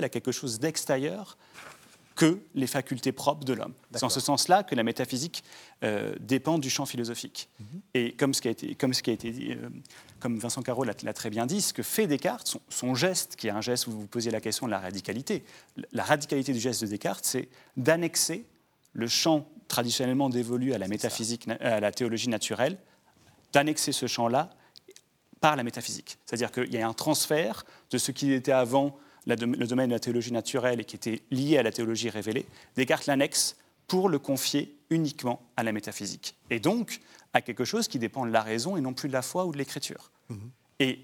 [0.10, 1.38] quelque chose d'extérieur
[2.22, 3.74] que les facultés propres de l'homme.
[3.96, 5.44] C'est en ce sens-là que la métaphysique
[5.84, 7.50] euh, dépend du champ philosophique.
[7.60, 7.80] Hmm.
[7.96, 9.70] Et comme ce qui a été, comme ce qui a été dit, euh,
[10.20, 13.52] comme Vincent Caro l'a très bien dit, ce que fait Descartes, son, geste, qui est
[13.52, 15.44] un geste où vous vous posiez la question de la radicalité,
[15.94, 18.46] la radicalité du geste de Descartes, c'est d'annexer
[18.94, 22.78] le champ traditionnellement dévolu à la métaphysique, à la théologie naturelle,
[23.52, 24.52] d'annexer ce champ-là
[25.40, 26.20] par la métaphysique.
[26.28, 28.96] C'est-à-dire qu'il y a un transfert de ce qui était avant
[29.28, 32.46] le domaine de la théologie naturelle et qui était lié à la théologie révélée.
[32.76, 33.56] Descartes l'annexe
[33.88, 36.36] pour le confier uniquement à la métaphysique.
[36.50, 37.00] Et donc
[37.34, 39.52] à quelque chose qui dépend de la raison et non plus de la foi ou
[39.52, 40.12] de l'écriture.
[40.30, 40.52] Mhm.
[40.80, 41.00] Et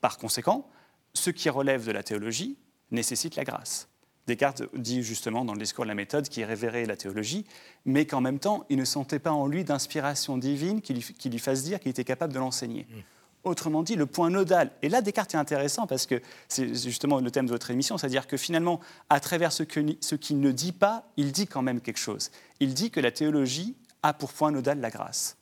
[0.00, 0.68] par conséquent,
[1.14, 2.56] ce qui relève de la théologie
[2.90, 3.88] nécessite la grâce.
[4.26, 7.44] Descartes dit justement dans le discours de la méthode qu'il révérait la théologie,
[7.84, 11.62] mais qu'en même temps, il ne sentait pas en lui d'inspiration divine qui lui, fasse
[11.62, 12.86] dire qu'il était capable de l'enseigner.
[12.90, 13.00] Mm.
[13.46, 14.72] Autrement dit, le point nodal.
[14.82, 18.26] Et là, Descartes est intéressant parce que c'est justement le thème de votre émission, c'est-à-dire
[18.26, 22.32] que finalement, à travers ce qu'il ne dit pas, il dit quand même quelque chose.
[22.58, 25.36] Il dit que la théologie a pour point nodal la grâce.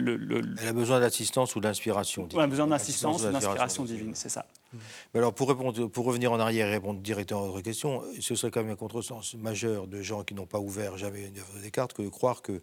[0.00, 2.28] Elle a besoin d'assistance ou d'inspiration.
[2.32, 4.44] Elle a besoin d'assistance ou d'inspiration divine, c'est ça.
[5.14, 8.50] alors pour, répondre, pour revenir en arrière et répondre directement à votre question, ce serait
[8.50, 11.62] quand même un contresens majeur de gens qui n'ont pas ouvert jamais une œuvre de
[11.62, 12.60] Descartes que de croire que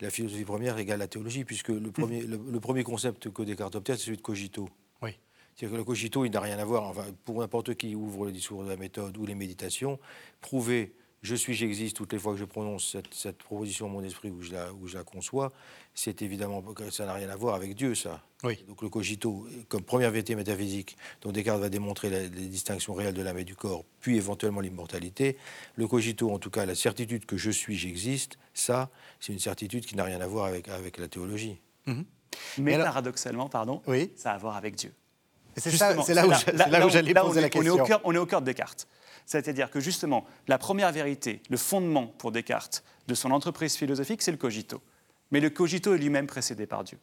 [0.00, 3.96] la philosophie première égale la théologie, puisque le premier, le, premier concept que Descartes obtient,
[3.96, 4.68] c'est celui de cogito.
[5.02, 5.18] Oui.
[5.54, 8.32] C'est-à-dire que le cogito, il n'a rien à voir, enfin, pour n'importe qui ouvre le
[8.32, 9.98] discours de la méthode ou les méditations,
[10.40, 14.30] prouver je suis, j'existe, toutes les fois que je prononce cette, proposition dans mon esprit
[14.30, 15.52] où je la, je la conçois,
[15.94, 18.22] c'est évidemment, ça n'a rien à voir avec Dieu, ça.
[18.42, 18.64] Oui.
[18.66, 23.22] Donc le cogito, comme première vérité métaphysique, dont Descartes va démontrer les distinctions réelles de
[23.22, 25.36] l'âme et du corps, puis éventuellement l'immortalité,
[25.76, 29.84] le cogito, en tout cas la certitude que je suis, j'existe, ça, c'est une certitude
[29.84, 31.60] qui n'a rien à voir avec, avec la théologie.
[31.86, 32.04] Mhm.
[32.58, 34.12] Mais paradoxalement, pardon, oui.
[34.16, 34.92] ça a à voir avec Dieu.
[35.56, 35.94] C'est là,
[36.68, 37.84] là, où j'allais poser la question.
[38.04, 38.86] on est au cœur de Descartes.
[39.26, 44.30] C'est-à-dire que justement, la première vérité, le fondement pour Descartes de son entreprise philosophique, c'est
[44.30, 44.80] le cogito.
[45.30, 46.98] Mais le cogito est lui-même précédé par Dieu.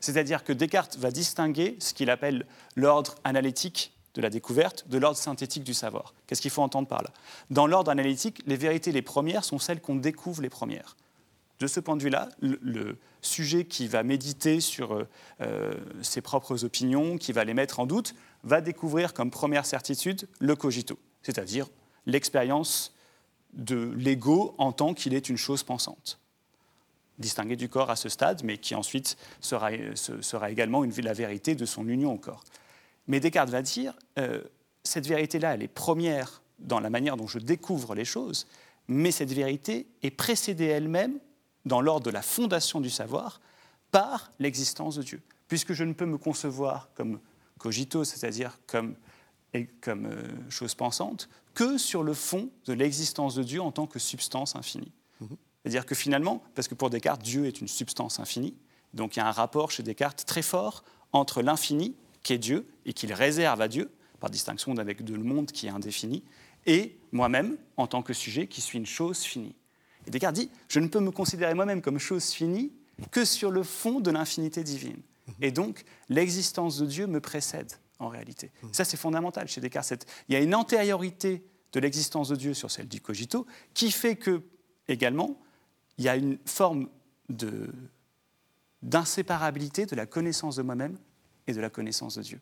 [0.00, 5.18] C'est-à-dire que Descartes va distinguer ce qu'il appelle l'ordre analytique de la découverte de l'ordre
[5.18, 6.14] synthétique du savoir.
[6.26, 7.10] Qu'est-ce qu'il faut entendre par là?
[7.50, 10.96] Dans l'ordre analytique, les vérités les premières sont celles qu'on découvre les premières.
[11.58, 15.08] De ce point de vue-là, le, sujet qui va méditer sur euh,
[15.40, 20.28] euh, ses propres opinions, qui va les mettre en doute, va découvrir comme première certitude
[20.38, 21.66] le cogito c'est-à-dire
[22.06, 22.94] l'expérience
[23.52, 26.20] de l'ego en tant qu'il est une chose pensante,
[27.18, 29.70] distinguée du corps à ce stade, mais qui ensuite sera,
[30.50, 32.44] également une, la vérité de son union au corps.
[33.06, 34.42] Mais Descartes va dire, euh,
[34.82, 38.46] cette vérité-là, elle est première dans la manière dont je découvre les choses,
[38.88, 41.18] mais cette vérité est précédée elle-même,
[41.64, 43.40] dans l'ordre de la fondation du savoir,
[43.90, 45.22] par l'existence de Dieu.
[45.48, 47.20] Puisque je ne peux me concevoir comme
[47.58, 48.94] cogito, c'est-à-dire comme
[49.80, 53.98] comme euh, chose pensante que sur le fond de l'existence de Dieu en tant que
[53.98, 54.92] substance infinie.
[55.20, 55.36] Mhm.
[55.66, 58.54] C'est-à-dire que finalement, parce que pour Descartes, Dieu est une substance infinie,
[58.94, 62.68] donc il y a un rapport chez Descartes très fort entre l'infini, qui est Dieu,
[62.84, 66.22] et qu'il réserve à Dieu, par distinction avec le monde qui est indéfini,
[66.66, 69.56] et moi-même, en tant que sujet, qui suis une chose finie.
[70.06, 72.70] Et Descartes dit, je ne peux me considérer moi-même comme chose finie
[73.10, 75.02] que sur le fond de l'infinité divine.
[75.26, 75.34] Mhm.
[75.42, 78.52] Et donc, l'existence de Dieu me précède en réalité.
[78.62, 78.68] Mmh.
[78.70, 80.06] Ça, c'est fondamental chez Descartes.
[80.28, 84.14] Il y a une antériorité de l'existence de Dieu sur celle du cogito qui fait
[84.14, 84.42] que,
[84.86, 85.40] également,
[85.98, 86.88] il y a une forme
[88.82, 90.98] d'inséparabilité de la connaissance de moi-même
[91.46, 92.40] et de la connaissance de Dieu.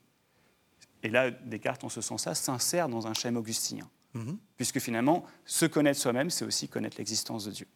[1.02, 3.88] Et là, Descartes, en ce sens-là, s'insère dans un schème augustinien.
[4.14, 4.32] Mmh.
[4.56, 7.66] Puisque finalement, se connaître soi-même, c'est aussi connaître l'existence de Dieu.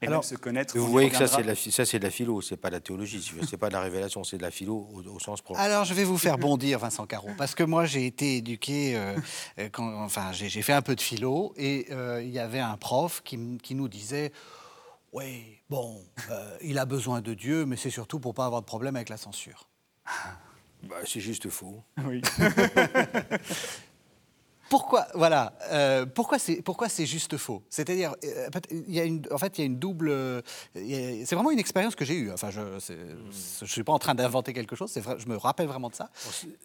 [0.00, 0.78] Alors, se connaître.
[0.78, 2.74] Vous voyez que ça, c'est de, la, ça, c'est de la philo, c'est pas de
[2.74, 5.58] la théologie, c'est pas de la révélation, c'est de la philo au, sens propre.
[5.58, 9.16] Alors, je vais vous faire bondir, Vincent Caron, parce que moi, j'ai été éduqué, euh,
[9.58, 12.76] euh, quand, enfin, j'ai fait un peu de philo, et euh, il y avait un
[12.76, 14.32] prof qui, qui nous disait
[15.12, 16.04] Oui, bon,
[16.60, 19.16] il a besoin de Dieu, mais c'est surtout pour pas avoir de problème avec la
[19.16, 19.68] censure.
[20.84, 21.82] Bah, c'est juste faux.
[22.04, 22.22] Oui.
[24.68, 27.62] Pourquoi, voilà, euh, pourquoi c'est pourquoi c'est juste faux?
[27.70, 30.14] C'est-à-dire, euh, il y a une, en fait, il y a une double.
[30.74, 32.30] C'est vraiment une expérience que j'ai eue.
[32.30, 34.94] Enfin, je ne suis pas en train d'inventer quelque chose.
[34.98, 36.10] Vrai, je me rappelle vraiment de ça.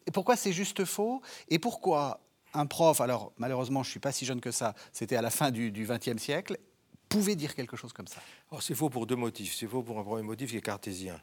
[0.05, 1.21] Et pourquoi c'est juste faux?
[1.47, 2.19] Et pourquoi
[2.53, 4.73] un prof, alors malheureusement, je suis pas si jeune que ça.
[4.91, 6.57] C'était à la fin du XXe siècle,
[7.13, 8.21] pouvait dire quelque chose comme ça
[8.59, 9.55] C'est faux pour deux motifs.
[9.55, 11.19] C'est faux pour un premier motif qui est cartésien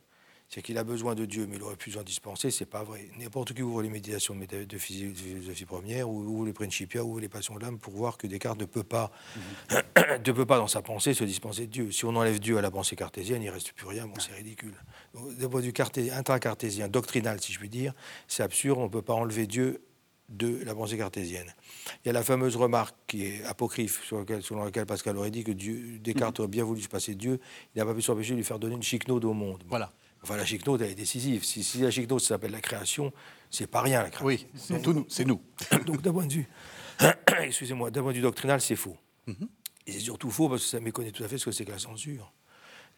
[0.51, 2.67] c'est qu'il a besoin de Dieu, mais il aurait plus besoin d'y se penser, c'est
[2.67, 3.09] pas vrai.
[3.21, 7.61] N'importe qui ouvre les méditations de, philosophie première, ou, les Principia, ou les passions de
[7.61, 9.83] l'âme, pour voir que Descartes ne peut pas, mhm.
[10.27, 11.93] ne peut pas dans sa pensée se dispenser de Dieu.
[11.93, 14.33] Si on enlève Dieu à la pensée cartésienne, il ne reste plus rien, bon, c'est
[14.33, 14.75] ridicule.
[15.15, 17.95] D'un point de vue intra-cartésien, doctrinal, si je puis dire,
[18.27, 19.81] c'est absurde, on ne peut pas enlever Dieu
[20.31, 21.53] de la pensée cartésienne.
[22.05, 25.53] Il y a la fameuse remarque qui est apocryphe, selon laquelle Pascal aurait dit que
[25.53, 26.45] Dieu, Descartes mhm.
[26.45, 27.41] aurait bien voulu se passer Dieu,
[27.75, 29.63] il n'a pas pu s'empêcher de lui faire donner une chicnode au monde.
[29.69, 29.93] Voilà.
[30.23, 31.45] Enfin, la chicnode, elle est décisive.
[31.45, 33.13] Si, la chicnode s'appelle la création,
[33.51, 34.27] c'est pas rien la création.
[34.27, 35.07] Oui, c'est nous.
[35.09, 35.41] C'est nous.
[35.87, 36.49] Donc, d'un point de vue,
[37.43, 38.97] excusez-moi, d'un point de vue doctrinal, c'est faux.
[39.27, 39.49] Mhm.
[39.87, 41.71] Et c'est surtout faux parce que ça méconnaît tout à fait ce que c'est que
[41.71, 42.33] la censure.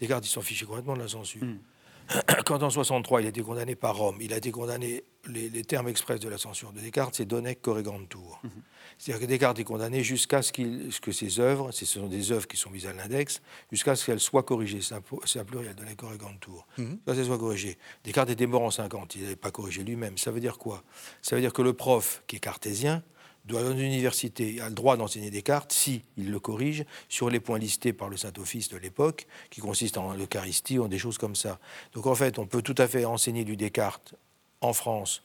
[0.00, 1.44] Descartes, il s'en fichait complètement de la censure.
[1.44, 1.60] Mhm.
[2.46, 5.88] Quand en 63, il a été condamné par Rome, il a été condamné, les, termes
[5.88, 8.40] express de la censure de Descartes, c'est donec corrigantur.
[8.42, 8.48] Mm
[8.98, 12.56] C'est-à-dire que Descartes est condamné jusqu'à ce, que ses œuvres, ce sont des œuvres qui
[12.56, 14.80] sont mises à l'index, jusqu'à ce qu'elles soient corrigées.
[14.80, 16.66] C'est un, pluriel, donec corrigantur.
[16.78, 17.24] Mm -hmm.
[17.24, 17.78] Soient corrigées.
[18.04, 20.18] Descartes était mort en 50, il n'avait pas corrigé lui-même.
[20.18, 20.82] Ça veut dire quoi?
[21.22, 23.02] Ça veut dire que le prof, qui est cartésien,
[23.44, 27.92] dans l'université a le droit d'enseigner Descartes si il le corrige sur les points listés
[27.92, 31.58] par le Saint-Office de l'époque, qui consistent en l'Eucharistie en des choses comme ça.
[31.92, 34.14] Donc en fait, on peut tout à fait enseigner du Descartes
[34.60, 35.22] en France,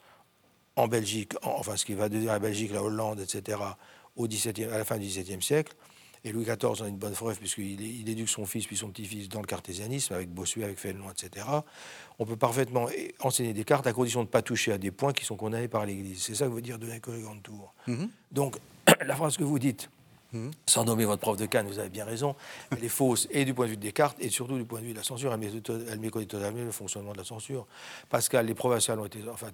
[0.75, 3.59] en Belgique, enfin ce qui va devenir la Belgique, la Hollande, etc.,
[4.15, 5.75] au à la fin du XVIIe siècle,
[6.27, 8.89] et Louis XIV en est une bonne preuve, puisqu'il il éduque son fils puis son
[8.89, 11.45] petit-fils dans le cartésianisme, avec Bossuet, avec Fénelon, etc.
[12.19, 12.87] On peut parfaitement
[13.21, 15.85] enseigner Descartes à condition de ne pas toucher à des points qui sont condamnés par
[15.85, 16.21] l'Église.
[16.21, 17.73] C'est ça que veut dire de l'incorrigante tour.
[17.87, 18.57] Mm Donc,
[19.05, 19.89] la phrase que vous dites,
[20.33, 20.51] mhm.
[20.65, 22.35] sans nommer votre prof de Cannes, vous avez bien raison,
[22.71, 24.85] elle est fausse, et du point de vue de Descartes, et surtout du point de
[24.85, 25.33] vue de la censure.
[25.33, 27.65] Elle méconnaît totalement le fonctionnement de la censure.
[28.09, 29.51] Pascal, les provinciales ont été, enfin,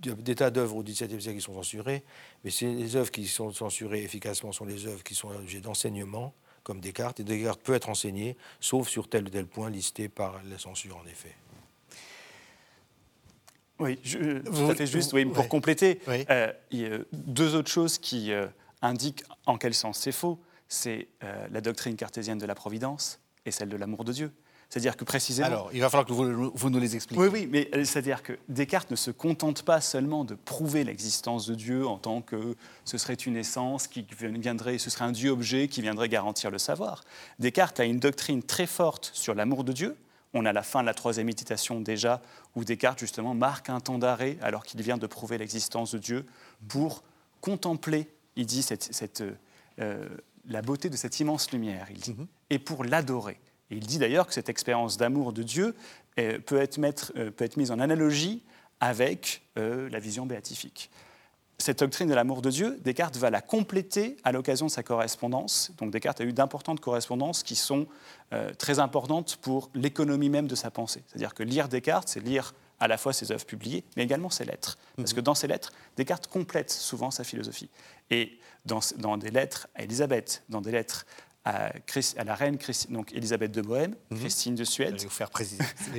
[0.00, 2.02] des tas d'œuvres au XVIIe siècle qui sont censurées,
[2.44, 6.80] mais les œuvres qui sont censurées efficacement sont les œuvres qui sont l'objet d'enseignement, comme
[6.80, 10.58] Descartes, et Descartes peut être enseigné, sauf sur tel ou tel point listé par la
[10.58, 11.34] censure, en effet.
[13.78, 15.12] Oui, je, tout à fait juste.
[15.14, 18.46] Oui, pour compléter, euh, il y a deux autres choses qui euh,
[18.82, 20.38] indiquent en quel sens c'est faux.
[20.68, 24.32] C'est euh, la doctrine cartésienne de la providence et celle de l'amour de Dieu.
[24.70, 25.48] C'est-à-dire que précisément.
[25.48, 27.24] Alors, il va falloir que vous, nous les expliquiez.
[27.24, 31.44] Oui, oui, mais euh, c'est-à-dire que Descartes ne se contente pas seulement de prouver l'existence
[31.48, 32.54] de Dieu en tant que
[32.84, 37.02] ce serait une essence qui viendrait, ce serait un Dieu-objet qui viendrait garantir le savoir.
[37.40, 39.96] Descartes a une doctrine très forte sur l'amour de Dieu.
[40.34, 42.22] On a la fin de la troisième méditation déjà,
[42.54, 46.24] où Descartes justement marque un temps d'arrêt alors qu'il vient de prouver l'existence de Dieu
[46.68, 47.02] pour
[47.40, 49.24] contempler, il dit, cette,
[49.80, 50.08] euh,
[50.46, 52.26] la beauté de cette immense lumière, il dit, mm-hmm.
[52.50, 53.40] et pour l'adorer
[53.76, 55.74] il dit d'ailleurs que cette expérience d'amour de Dieu
[56.18, 56.78] euh, peut être,
[57.16, 58.42] euh, peut être, mise en analogie
[58.80, 60.90] avec euh, la vision béatifique.
[61.58, 65.72] Cette doctrine de l'amour de Dieu, Descartes va la compléter à l'occasion de sa correspondance.
[65.78, 67.86] Donc Descartes a eu d'importantes correspondances qui sont
[68.56, 71.02] très importantes pour l'économie même de sa pensée.
[71.06, 74.46] C'est-à-dire que lire Descartes, c'est lire à la fois ses œuvres publiées, mais également ses
[74.46, 74.78] lettres.
[74.96, 77.68] Parce que dans ses lettres, Descartes complète souvent sa philosophie.
[78.10, 81.04] Et dans, dans des lettres à Élisabeth, dans des lettres
[81.44, 81.72] à,
[82.24, 82.58] la reine
[82.90, 84.18] donc Elisabeth de Bohême, mhm.
[84.18, 85.30] Christine de Suède, faire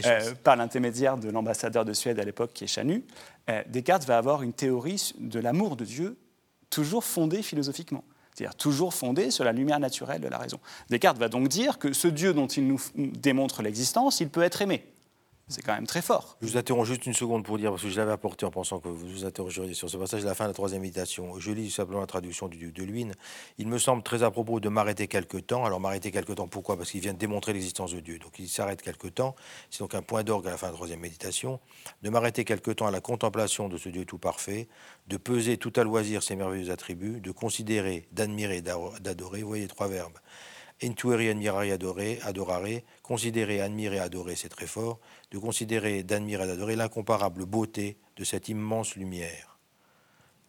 [0.06, 3.04] euh, par l'intermédiaire de l'ambassadeur de Suède à l'époque qui est Chanu,
[3.50, 6.18] euh, Descartes va avoir une théorie de l'amour de Dieu
[6.70, 8.04] toujours fondée philosophiquement.
[8.34, 10.60] C'est-à-dire toujours fondée sur la lumière naturelle de la raison.
[10.90, 14.62] Descartes va donc dire que ce Dieu dont il nous démontre l'existence, il peut être
[14.62, 14.86] aimé.
[15.52, 16.38] C'est quand même très fort.
[16.42, 18.80] Je vous interromps juste une seconde pour dire, parce que je l'avais apporté en pensant
[18.80, 21.38] que vous vous interrogeriez sur ce passage la fin de la troisième méditation.
[21.40, 23.14] Je lis simplement la traduction du duc de Luynes.
[23.58, 25.66] Il me semble très à propos de m'arrêter quelque temps.
[25.66, 26.78] Alors m'arrêter quelque temps, pourquoi?
[26.78, 28.18] Parce qu'il vient de démontrer l'existence de Dieu.
[28.18, 29.36] Donc il s'arrête quelque temps.
[29.70, 31.60] C'est donc un point d'orgue à la fin de la troisième méditation.
[32.02, 34.70] De m'arrêter quelque temps à la contemplation de ce Dieu tout parfait,
[35.08, 39.42] de peser tout à loisir ses merveilleux attributs, de considérer, d'admirer, d'adorer.
[39.42, 40.18] Vous voyez trois verbes.
[40.84, 47.46] Intuere, admirare, adorer, adorare, considérer, admirer, adorer, c'est très fort, de considérer, d'admirer, d'adorer l'incomparable
[47.46, 49.60] beauté de cette immense lumière.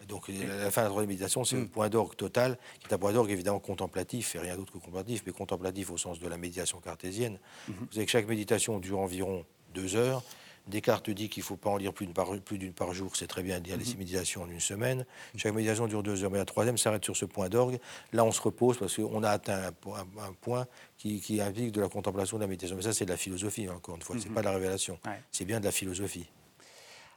[0.08, 1.68] Donc la fin de la troisième méditation, c'est le mm.
[1.68, 5.22] point d'orgue total, qui est un point d'orgue évidemment contemplatif, et rien d'autre que contemplatif,
[5.26, 7.38] mais contemplatif au sens de la méditation cartésienne.
[7.68, 7.74] Mm-hmm.
[7.78, 10.22] Vous savez que chaque méditation dure environ deux heures,
[10.66, 12.28] Descartes dit qu'il ne faut pas en lire plus d'une par,
[12.76, 13.98] par, jour, c'est très bien de lire les six mhm.
[13.98, 15.04] méditations en une semaine.
[15.36, 17.78] Chaque méditation dure deux heures, mais la troisième s'arrête sur ce point d'orgue.
[18.12, 20.66] Là, on se repose parce qu'on a atteint un, point
[20.98, 22.76] qui, qui, implique de la contemplation de la méditation.
[22.76, 24.34] Mais ça, c'est de la philosophie, encore une fois, ce n'est mhm.
[24.34, 24.98] pas de la révélation,
[25.30, 26.26] c'est bien de la philosophie.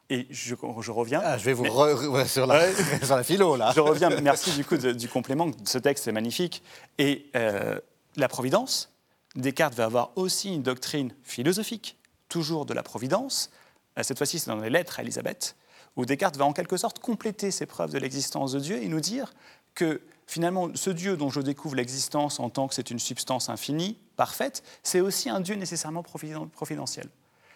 [0.10, 1.22] Et je, reviens.
[1.24, 3.72] Ah, je vais vous sur, la, sur, la, philo, là.
[3.76, 5.50] Je reviens, merci du coup du complément.
[5.64, 6.62] Ce texte est magnifique.
[7.00, 7.80] Et euh,
[8.16, 8.92] la providence,
[9.36, 11.98] Descartes va avoir aussi une doctrine philosophique
[12.36, 13.50] toujours de la Providence.
[13.98, 15.56] Euh, cette fois-ci, c'est dans les lettres à Élisabeth,
[15.96, 19.00] où Descartes va en quelque sorte compléter ses preuves de l'existence de Dieu et nous
[19.00, 19.34] dire
[19.74, 23.98] que finalement, ce Dieu dont je découvre l'existence en tant que c'est une substance infinie,
[24.18, 27.08] parfaite, c'est aussi un Dieu nécessairement providentiel.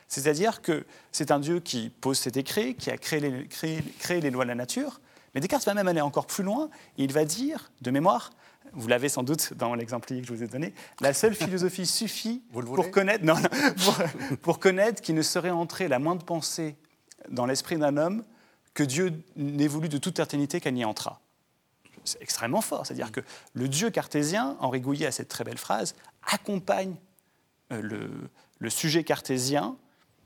[0.08, 3.48] C'est-à-dire que c'est un Dieu qui pose cet écrit, qui a créé les,
[4.00, 5.02] créé les lois de la nature,
[5.36, 8.32] mais Descartes va même aller encore plus loin, et il va dire, de mémoire,
[8.74, 12.42] vous l'avez sans doute dans l'exemple que je vous ai donné, la seule philosophie suffit
[12.52, 13.36] pour connaître, non,
[14.42, 16.76] pour, connaître qu'il ne serait entré la moindre pensée
[17.30, 18.24] dans l'esprit d'un homme
[18.74, 21.22] que Dieu n'ait voulu de toute éternité qu'elle n'y entra.
[22.06, 23.22] C'est extrêmement fort, c'est-à-dire que
[23.54, 26.96] le Dieu cartésien, Henri Gouillet a cette très belle phrase, accompagne
[27.72, 28.10] euh, le,
[28.58, 29.76] le sujet cartésien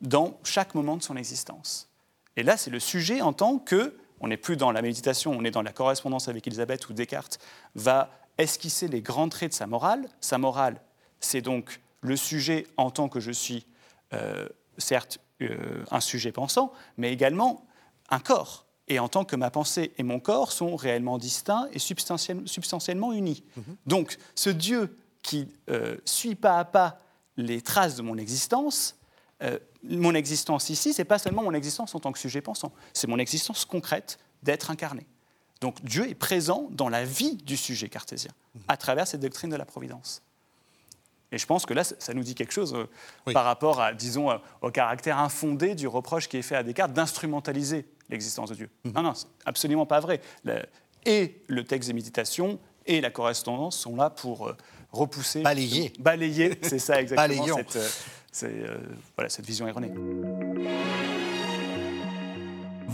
[0.02, 1.90] dans chaque moment de son existence.
[2.36, 5.44] Et là, c'est le sujet en tant que, on n'est plus dans la méditation, on
[5.44, 7.40] est dans la correspondance avec Elisabeth où Descartes
[7.76, 10.08] va esquisser les grands traits de sa morale.
[10.22, 10.82] Sa morale,
[11.20, 13.66] c'est donc le sujet en tant que je suis,
[14.14, 17.66] euh, certes, euh, un sujet pensant, mais également
[18.10, 18.66] un corps.
[18.90, 23.44] Et en tant que ma pensée et mon corps sont réellement distincts et substantiellement unis.
[23.56, 23.76] Mhm.
[23.86, 27.00] Donc, ce Dieu qui euh, suit pas à pas
[27.38, 28.96] les traces de mon existence,
[29.84, 33.18] mon existence ici, c'est pas seulement mon existence en tant que sujet pensant, c'est mon
[33.18, 35.06] existence concrète d'être incarné.
[35.64, 38.32] Donc Dieu est présent dans la vie du sujet cartésien,
[38.68, 40.22] à travers cette doctrine de la providence.
[41.32, 44.30] Et je pense que là, ça nous dit quelque chose euh, par rapport à, disons,
[44.30, 48.70] euh, au caractère infondé du reproche qui est fait à Descartes d'instrumentaliser l'existence de Dieu.
[48.84, 48.92] Mhm.
[48.92, 50.20] Non, non, c'est absolument pas vrai.
[51.06, 54.58] et le texte des méditations et la correspondance sont là pour euh,
[54.92, 55.44] repousser.
[55.44, 55.94] Balayer.
[55.98, 57.58] Balayer, c'est ça exactement.
[58.34, 58.60] cette,
[59.16, 59.94] voilà, cette vision erronée.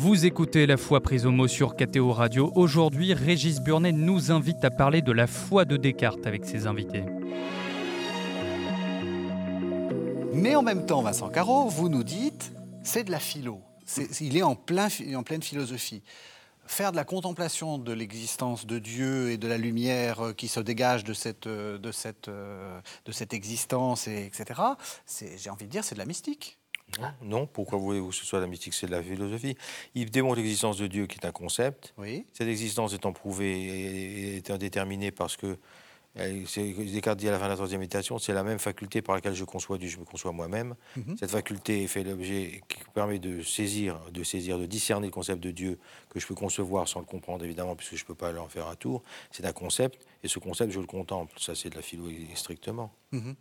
[0.01, 2.53] Vous écoutez La foi prise au mot sur KTO Radio.
[2.55, 7.03] Aujourd'hui, Régis Burnet nous invite à parler de la foi de Descartes avec ses invités.
[10.31, 13.59] Mais en même temps, Vincent Caro, vous nous dites, c'est de la philo.
[14.21, 16.01] il est en, plein, en pleine philosophie
[16.65, 20.59] faire de la contemplation de l'existence de Dieu et de la lumière euh, qui se
[20.59, 21.79] dégage de cette, euh,
[22.27, 24.61] euh, de cette existence, et etc.,
[25.35, 26.58] j'ai envie de dire, c'est de la mystique.
[27.21, 29.55] Non, pourquoi voulez-vous que ce soit la mystique C'est de la philosophie.
[29.95, 31.93] Il démontre l'existence de Dieu qui est un concept.
[31.97, 32.25] Oui.
[32.33, 35.57] Cette existence étant prouvée et étant déterminée parce que
[36.19, 39.33] Descartes dit à la fin de la troisième méditation, c'est la même faculté par laquelle
[39.33, 40.75] je conçois Dieu, je me conçois moi-même.
[40.97, 41.17] Mhm.
[41.17, 45.51] Cette faculté fait l'objet qui permet de saisir, de saisir, de discerner le concept de
[45.51, 45.79] Dieu
[46.09, 48.67] que je peux concevoir sans le comprendre évidemment, puisque je ne peux pas en faire
[48.67, 49.03] un tour.
[49.31, 51.33] C'est un concept, et ce concept, je le contemple.
[51.37, 52.05] Ça, c'est de la philo
[52.35, 52.91] strictement.
[53.11, 53.35] Mhm.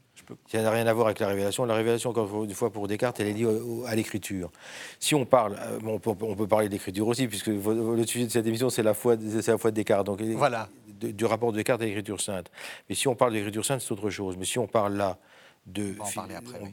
[0.46, 1.64] Ça n'a rien à voir avec la révélation.
[1.64, 3.46] La révélation, encore une fois, pour Descartes, elle est liée
[3.86, 4.50] à l'écriture.
[4.98, 8.30] Si on parle, euh, on peut, on peut parler d'écriture aussi, puisque le sujet de
[8.30, 10.06] cette émission, c'est la foi, c'est la foi de Descartes.
[10.06, 12.50] Donc, voilà du rapport de Descartes à l'écriture sainte.
[12.88, 14.37] Mais si on parle d'écriture sainte, c'est autre chose.
[14.37, 15.18] Mais si on parle là
[15.66, 15.94] de.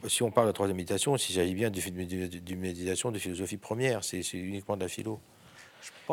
[0.08, 4.04] si on parle de la troisième méditation, s'il s'agit bien d'une méditation de philosophie première,
[4.04, 5.20] c'est uniquement de la philo.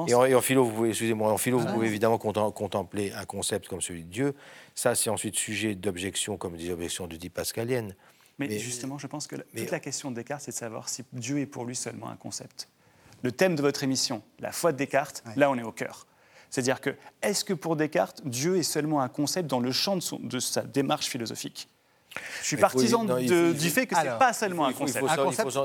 [0.08, 3.82] Et, en, philo, vous pouvez, excusez-moi, en philo, vous pouvez évidemment contempler un concept comme
[3.82, 4.36] celui de Dieu.
[4.76, 7.96] Ça, c'est ensuite sujet d'objection, comme des objections de type pascalienne.
[8.40, 11.40] Mais, justement, je pense que toute la question de Descartes, c'est de savoir si Dieu
[11.40, 12.70] est pour lui seulement un concept.
[13.22, 16.08] Le thème de votre émission, la foi de Descartes, là, on est au cœur.
[16.54, 16.92] C'est-à-dire que,
[17.24, 21.08] est-ce que pour Descartes, Dieu est seulement un concept dans le champ de, sa démarche
[21.08, 21.68] philosophique?
[22.42, 25.04] Je suis partisan du fait que ce n'est pas seulement un concept.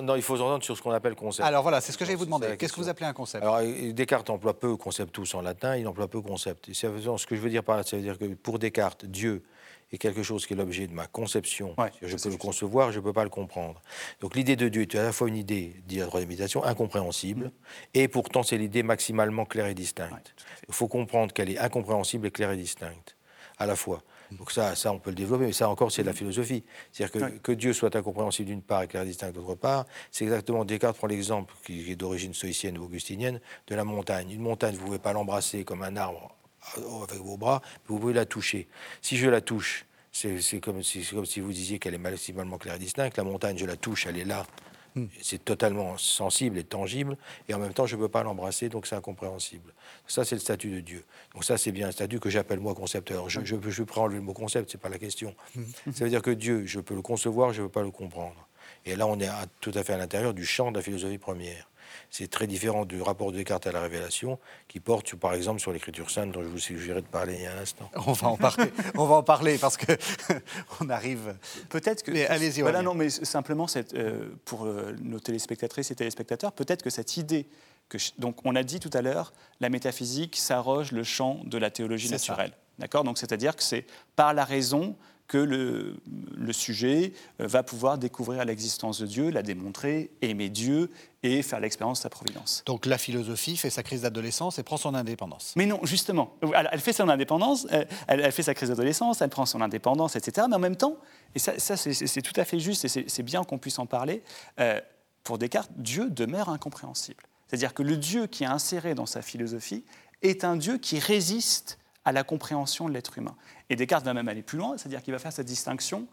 [0.02, 1.46] non, il faut s'entendre sur ce qu'on appelle concept.
[1.46, 2.56] Alors voilà, c'est ce que j'allais vous demander.
[2.56, 3.44] Qu'est-ce que vous appelez un concept?
[3.44, 3.60] Alors,
[3.92, 4.78] Descartes emploie peu
[5.12, 6.72] tous en latin, il emploie peu concept.
[6.72, 9.44] Ce que je veux dire par là, c'est dire que pour Descartes, Dieu,
[9.92, 11.74] est quelque chose qui est l'objet de ma conception.
[12.02, 13.80] je peux le concevoir, je ne peux pas le comprendre.
[14.20, 16.32] Donc l'idée de Dieu est à la fois une idée, dit la troisième
[16.64, 17.50] incompréhensible, mm.
[17.94, 20.34] et pourtant c'est l'idée maximalement claire et distincte.
[20.68, 23.16] Il faut comprendre qu'elle est incompréhensible et claire et distincte,
[23.58, 24.02] à la fois.
[24.32, 26.16] Donc ça, ça, on peut le développer, mais ça encore, c'est de la mm.
[26.16, 26.64] philosophie.
[26.92, 30.24] C'est-à-dire que, que, Dieu soit incompréhensible d'une part et clair et distinct d'autre part, c'est
[30.24, 34.30] exactement, Descartes prend l'exemple, qui est d'origine stoïcienne ou augustinienne, de la montagne.
[34.30, 36.37] Une montagne, vous ne pouvez pas l'embrasser comme un arbre
[36.76, 38.68] avec vos bras, vous pouvez la toucher.
[39.02, 42.78] Si je la touche, c'est comme, comme, si vous disiez qu'elle est maximalement claire et
[42.78, 43.16] distincte.
[43.16, 44.46] La montagne, je la touche, elle est là.
[44.94, 45.06] Hmm.
[45.20, 47.16] C'est totalement sensible et tangible,
[47.48, 49.72] et en même temps, je ne peux pas l'embrasser, donc c'est incompréhensible.
[50.06, 51.04] Ça, c'est le statut de Dieu.
[51.34, 53.28] Donc ça, c'est bien un statut que j'appelle moi concepteur.
[53.28, 55.34] Je, je, je, peux enlever le mot concept, c'est pas la question.
[55.54, 55.92] Hmm.
[55.92, 58.48] Ça veut dire que Dieu, je peux le concevoir, je ne peux pas le comprendre.
[58.86, 59.28] Et là, on est
[59.60, 61.67] tout à fait à l'intérieur du champ de la philosophie première.
[62.10, 65.72] C'est très différent du rapport de Descartes à la révélation, qui porte, par exemple, sur
[65.72, 67.90] l'écriture sainte, dont je vous suggérais de parler il y a un instant.
[68.06, 69.92] On va en parler, on va en parler parce que
[70.80, 71.36] on arrive.
[71.68, 72.10] Peut-être que.
[72.10, 72.62] Mais allez-y.
[72.62, 77.16] Voilà, non, mais simplement, cette, euh, pour euh, nos téléspectatrices et téléspectateurs, peut-être que cette
[77.16, 77.46] idée
[77.88, 81.70] que, donc, on a dit tout à l'heure, la métaphysique s'arroge le champ de la
[81.70, 82.52] théologie naturelle.
[82.78, 83.04] D'accord?
[83.04, 84.96] Donc, c'est-à-dire que c'est par la raison
[85.28, 86.00] que le,
[86.36, 90.90] le sujet euh, va pouvoir découvrir l'existence de Dieu, la démontrer, aimer Dieu
[91.22, 92.62] et faire l'expérience de sa providence.
[92.64, 95.52] Donc la philosophie fait sa crise d'adolescence et prend son indépendance.
[95.56, 97.66] Mais non, justement, elle, fait son indépendance,
[98.06, 100.46] elle, fait sa crise d'adolescence, elle prend son indépendance, etc.
[100.48, 100.96] Mais en même temps,
[101.34, 104.22] et ça, c'est tout à fait juste et c'est bien qu'on puisse en parler,
[104.60, 104.80] euh,
[105.24, 107.24] pour Descartes, Dieu demeure incompréhensible.
[107.46, 109.84] C'est-à-dire que le Dieu qui est inséré dans sa philosophie
[110.22, 113.36] est un Dieu qui résiste à la compréhension de l'être humain.
[113.68, 116.06] Et Descartes va même aller plus loin, c'est-à-dire qu'il va faire cette distinction.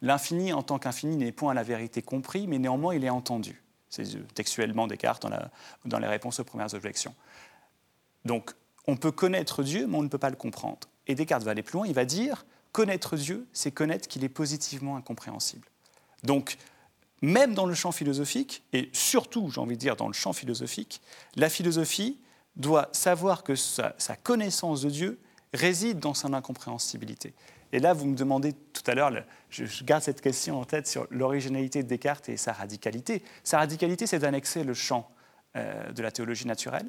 [0.00, 3.60] L'infini en tant qu'infini n'est point à la vérité compris, mais néanmoins il est entendu.
[3.88, 5.36] C'est textuellement Descartes dans,
[5.86, 7.16] dans les réponses aux premières objections.
[8.24, 8.54] Donc
[8.86, 10.88] on peut connaître Dieu, mais on ne peut pas le comprendre.
[11.08, 14.28] Et Descartes va aller plus loin, il va dire, connaître Dieu, c'est connaître qu'il est
[14.28, 15.66] positivement incompréhensible.
[16.22, 16.58] Donc
[17.22, 21.02] même dans le champ philosophique, et surtout, j'ai envie de dire, dans le champ philosophique,
[21.34, 22.20] la philosophie
[22.56, 23.92] doit savoir que sa,
[24.22, 25.18] connaissance de Dieu
[25.52, 27.34] réside dans son incompréhensibilité.
[27.72, 29.12] Et là, vous me demandez tout à l'heure,
[29.48, 33.22] je, garde cette question en tête sur l'originalité de Descartes et sa radicalité.
[33.44, 35.08] Sa radicalité, c'est d'annexer le champ
[35.56, 36.88] euh, de la théologie naturelle.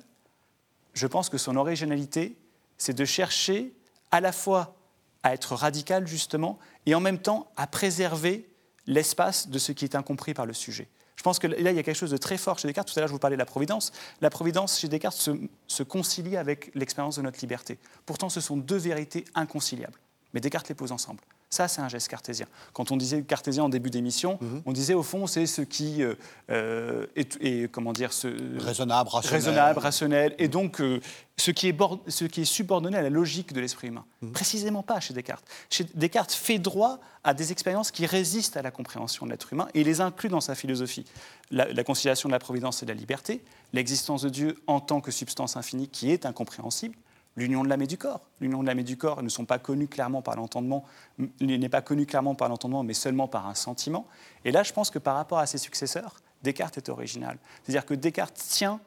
[0.94, 2.36] Je pense que son originalité,
[2.78, 3.74] c'est de chercher
[4.10, 4.76] à la fois
[5.24, 6.58] à être radical, justement,
[6.88, 8.50] et en même temps à préserver
[8.88, 10.88] l'espace de ce qui est incompris par le sujet.
[11.22, 12.92] Je pense que là, il y a quelque chose de très fort chez Descartes.
[12.92, 13.92] Tout à l'heure, je vous parlais de la providence.
[14.22, 15.30] La providence, chez Descartes, se,
[15.68, 17.78] se concilie avec l'expérience de notre liberté.
[18.08, 20.00] Pourtant, ce sont deux vérités inconciliables.
[20.34, 21.20] Mais Descartes les pose ensemble.
[21.54, 22.46] Ça, c'est un geste cartésien.
[22.72, 24.62] Quand on disait cartésien en début d'émission, mhm.
[24.66, 26.16] on disait au fond, c'est ce qui euh,
[26.50, 28.28] euh, est, comment dire, ce,
[28.58, 29.36] raisonnable, rationnel.
[29.42, 31.02] raisonnable, rationnel, et donc euh,
[31.36, 31.78] ce, qui est
[32.08, 34.06] ce qui est subordonné à la logique de l'esprit humain.
[34.22, 34.32] Mhm.
[34.32, 35.44] Précisément pas chez Descartes.
[35.70, 39.68] Chez Descartes fait droit à des expériences qui résistent à la compréhension de l'être humain
[39.74, 41.04] et les inclut dans sa philosophie.
[41.52, 43.44] La, la conciliation de la providence et de la liberté,
[43.74, 46.96] l'existence de Dieu en tant que substance infinie qui est incompréhensible,
[47.36, 48.22] l'union de l'âme et du corps.
[48.40, 50.84] L'union de l'âme et du corps ne sont pas connues clairement par l'entendement,
[51.40, 54.08] n'est pas connue clairement par l'entendement, mais seulement par un sentiment.
[54.46, 57.38] Et là, je pense que par rapport à ses successeurs, Descartes est original.
[57.64, 58.80] C'est-à-dire que Descartes tient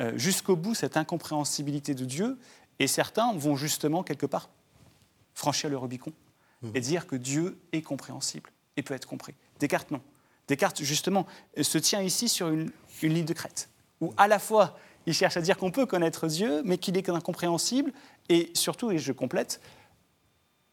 [0.00, 2.38] euh, jusqu'au bout cette incompréhensibilité de Dieu,
[2.78, 4.48] et certains vont justement quelque part
[5.34, 6.12] franchir le Rubicon
[6.62, 6.70] mmh.
[6.74, 9.34] et dire que Dieu est compréhensible et peut être compris.
[9.60, 10.00] Descartes, non.
[10.48, 11.26] Descartes, justement,
[11.60, 12.70] se tient ici sur une,
[13.02, 13.68] une ligne de crête,
[14.00, 14.76] où à la fois
[15.06, 17.92] il cherche à dire qu'on peut connaître Dieu, mais qu'il est incompréhensible.
[18.28, 19.60] Et surtout, et je complète,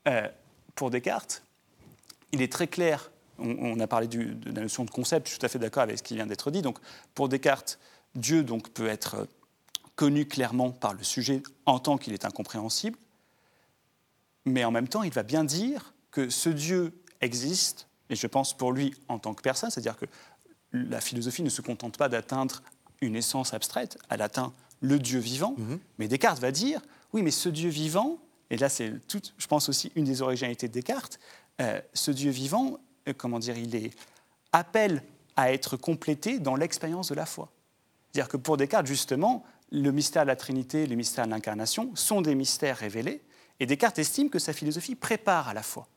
[0.08, 0.28] euh,
[0.76, 1.44] pour Descartes,
[2.32, 5.46] il est très clair, on, a parlé de la notion de concept, je suis tout
[5.46, 6.62] à fait d'accord avec ce qui vient d'être dit.
[6.62, 6.78] Donc,
[7.16, 7.80] pour Descartes,
[8.16, 9.28] Dieu donc, peut être
[9.96, 12.98] connu clairement par le sujet en tant qu'il est incompréhensible,
[14.46, 18.56] mais en même temps, il va bien dire que ce Dieu existe, et je pense
[18.56, 20.06] pour lui en tant que personne, c'est-à-dire que
[20.72, 22.62] la philosophie ne se contente pas d'atteindre
[23.02, 25.80] une essence abstraite, elle atteint le Dieu vivant, mhm.
[25.98, 26.82] mais Descartes va dire,
[27.14, 28.20] oui, mais ce Dieu vivant,
[28.50, 28.94] et là c'est,
[29.38, 31.20] je pense aussi une des originalités de Descartes,
[31.62, 33.92] euh, ce Dieu vivant, euh, comment dire, il est,
[34.52, 35.04] appelle
[35.36, 37.52] à être complété dans l'expérience de la foi.
[38.12, 42.22] C'est-à-dire que pour Descartes, justement, le mystère de la Trinité, le mystère de l'incarnation sont
[42.22, 43.22] des mystères révélés,
[43.60, 45.88] et Descartes estime que sa philosophie prépare à la foi.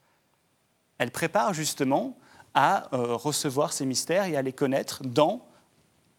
[0.98, 2.18] Elle prépare justement
[2.55, 5.46] à euh, recevoir ces mystères et à les connaître dans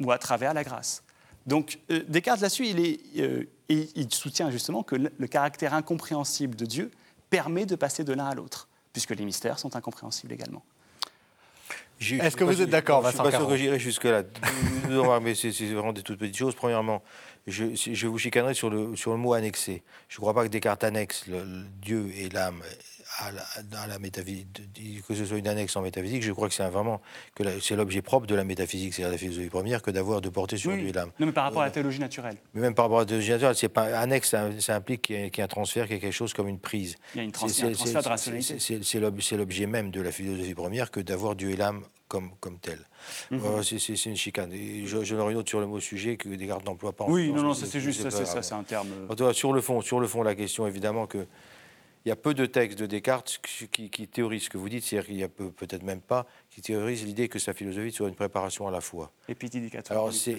[0.04, 1.04] ou à travers la grâce.
[1.46, 6.92] Donc euh, Descartes là-dessus, il, euh, il, soutient justement que le, caractère incompréhensible de Dieu
[7.30, 10.64] permet de passer de l'un à l'autre, puisque les mystères sont incompréhensibles également.
[12.00, 14.24] Est-ce que vous êtes d'accord, Vincent Je ne suis pas sûr que j'irai jusque-là.
[15.22, 16.56] mais c'est vraiment des toutes petites choses.
[16.56, 17.02] Premièrement,
[17.48, 19.84] je, je vous chicanerai sur le, sur le mot annexé.
[20.10, 22.62] Je ne crois pas que Descartes annexe le Dieu et l'âme
[23.20, 24.48] à la, la métaphysique,
[25.08, 27.02] que ce soit une annexe en métaphysique, je crois que c'est vraiment
[27.36, 30.58] que c'est l'objet propre de la métaphysique, c'est-à-dire la philosophie première, que d'avoir de porter
[30.58, 31.12] sur lui l'âme.
[31.20, 32.38] Non, mais par rapport à la théologie naturelle.
[32.54, 35.20] Mais même par rapport à la théologie naturelle, c'est pas annexe, ça, implique qu'il y,
[35.20, 36.96] ait un transfert, qu'il y ait quelque chose comme une prise.
[37.14, 38.58] Il y a une transfert, un transfert de rationalité.
[38.60, 39.00] C'est
[39.38, 42.80] l'objet même de la philosophie première que d'avoir Dieu et l'âme comme, comme tel.
[43.32, 43.42] Mhm.
[43.44, 44.52] Euh, c'est une chicane.
[44.52, 47.06] je, je une autre sur le mot sujet que Descartes n'emploie pas.
[47.08, 48.88] oui, non, non, c'est juste ça, c'est un terme.
[49.34, 51.26] sur le fond, sur le fond, la question évidemment que
[52.06, 53.40] il y a peu de textes de Descartes
[53.72, 57.06] qui, théorisent ce que vous dites, c'est-à-dire qu'il y a peut-être même pas, qui théorisent
[57.06, 59.12] l'idée que sa philosophie soit une préparation à la foi.
[59.90, 60.38] Alors c'est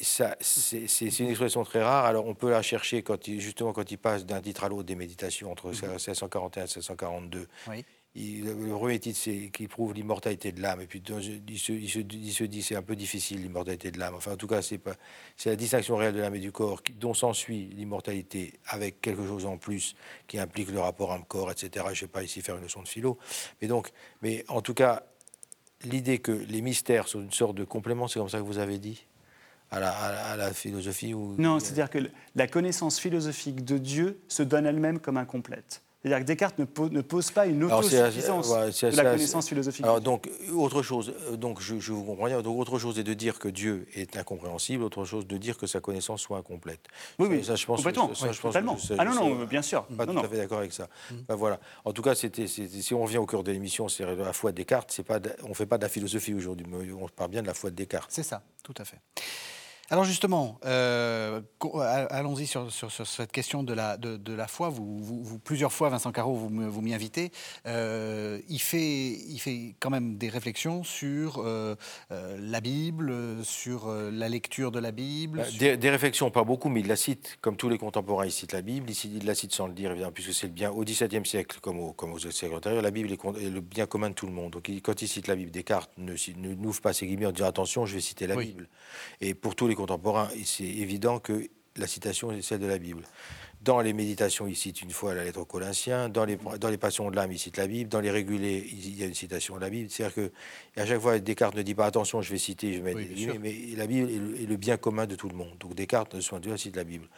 [0.00, 2.04] c'est une expression très rare.
[2.04, 4.84] Alors on peut la chercher quand il, justement quand il passe d'un titre à l'autre
[4.84, 7.48] des méditations entre 1641 et 1642.
[7.68, 7.84] Oui
[8.16, 9.18] le premier titre,
[9.52, 10.80] qui prouve l'immortalité de l'âme.
[10.80, 14.14] Et puis il se, il se, dit c'est un peu difficile l'immortalité de l'âme.
[14.14, 14.80] Enfin, en tout cas, c'est
[15.46, 19.56] la distinction réelle de l'âme et du corps dont s'ensuit l'immortalité avec quelque chose en
[19.56, 19.94] plus
[20.26, 21.86] qui implique le rapport âme-corps, etc.
[21.92, 23.18] Je ne vais pas ici faire une leçon de philo.
[23.60, 23.90] Mais donc,
[24.22, 25.04] mais en tout cas,
[25.84, 28.78] l'idée que les mystères sont une sorte de complément, c'est comme ça que vous avez
[28.78, 29.04] dit
[29.70, 31.14] à la, philosophie.
[31.14, 31.98] Non, c'est-à-dire que
[32.34, 35.82] la connaissance philosophique de Dieu se donne elle-même comme incomplète.
[36.02, 39.84] C'est-à-dire que Descartes ne, pose pas une autosuffisance de la connaissance philosophique.
[39.84, 43.14] Alors donc, autre chose, euh, donc je, vous comprends bien, donc autre chose est de
[43.14, 46.80] dire que Dieu est incompréhensible, autre chose de dire que sa connaissance soit incomplète.
[47.18, 48.76] Oui, oui, ça, je pense, complètement, ça, je pense totalement.
[48.96, 49.86] ah non, non, bien sûr.
[49.86, 50.88] Pas tout à fait d'accord avec ça.
[51.10, 51.14] Mm.
[51.28, 51.58] Ben, voilà.
[51.84, 54.56] En tout cas, c'était, si on revient au cœur de l'émission, c'est la foi de
[54.56, 57.48] Descartes, c'est pas, on ne fait pas de la philosophie aujourd'hui, on parle bien de
[57.48, 58.10] la foi de Descartes.
[58.10, 58.98] C'est ça, tout à fait.
[59.90, 61.40] Alors justement, euh,
[62.10, 64.68] allons-y sur, cette question de la, de, la foi.
[64.68, 67.32] Vous, plusieurs fois, Vincent Caro, vous, vous m'y invitez.
[67.66, 71.74] Euh, il, fait, il fait quand même des réflexions sur euh,
[72.10, 73.14] la Bible,
[73.44, 75.38] sur la lecture de la Bible.
[75.38, 78.52] Bah, des, réflexions, pas beaucoup, mais il la cite, comme tous les contemporains, il cite
[78.52, 78.90] la Bible.
[79.04, 81.80] Il, la cite sans le dire, évidemment, puisque c'est le bien au XVIIe siècle, comme,
[81.80, 82.82] au, comme aux siècles antérieurs.
[82.82, 84.52] La Bible est, le bien commun de tout le monde.
[84.52, 87.48] Donc quand il cite la Bible, Descartes ne, ne n'ouvre pas ses guillemets en disant
[87.48, 88.68] attention, je vais citer la Bible.
[89.22, 93.04] Et pour tous les contemporain, c'est évident que la citation est celle de la Bible.
[93.60, 96.08] Dans les méditations, il cite une fois la lettre aux Colossiens.
[96.08, 97.90] Dans les, dans les passions de l'âme, il cite la Bible.
[97.90, 99.90] Dans les régulés, il y a une citation de la Bible.
[99.90, 100.30] C'est-à-dire
[100.74, 103.54] qu'à chaque fois, Descartes ne dit pas attention, je vais citer, je vais mettre mais
[103.76, 105.56] la Bible est le, bien commun de tout le monde.
[105.58, 107.08] Donc Descartes, de ce cite la Bible.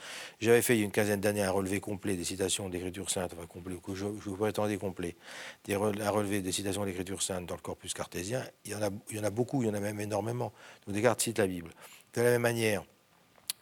[0.41, 3.35] J'avais fait il y a une quinzaine d'années un relevé complet des citations d'Écriture sainte,
[3.37, 5.17] enfin complet, que je, je vous prétendais complet,
[5.65, 8.43] des, un relevé des citations d'Écriture sainte dans le corpus cartésien.
[8.65, 10.53] Il y, en a, il y en a beaucoup, il y en a même énormément.
[10.87, 11.71] Donc Descartes cite la Bible.
[12.15, 12.83] De la même manière,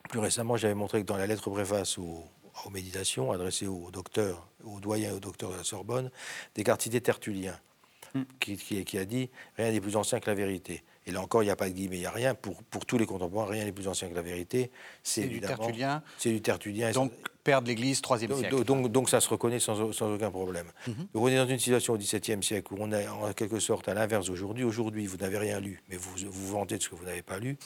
[0.09, 2.25] plus récemment, j'avais montré que dans la lettre préface aux,
[2.71, 6.11] méditations adressée au docteur, au doyen et au docteur de la Sorbonne,
[6.55, 7.59] Descartes citait Tertullien,
[8.15, 8.23] hmm.
[8.41, 10.83] qui, a dit Rien n'est plus ancien que la vérité.
[11.09, 12.35] Et là encore, il n'y a pas de guillemets, il n'y a rien.
[12.35, 14.71] Pour, pour tous les contemporains, rien n'est plus ancien que la vérité.
[15.03, 16.03] C'est du Tertullien.
[16.19, 16.91] C'est du Tertullien.
[16.91, 18.63] Donc, père de l'Église, troisième siècle.
[18.65, 20.67] Donc, donc, ça se reconnaît sans, sans aucun problème.
[20.87, 20.95] Mhm.
[21.15, 23.89] Donc on est dans une situation au XVIIe siècle où on est en quelque sorte
[23.89, 24.65] à l'inverse d'aujourd'hui.
[24.65, 27.39] Aujourd'hui, vous n'avez rien lu, mais vous vous vantez de ce que vous n'avez pas
[27.39, 27.57] lu.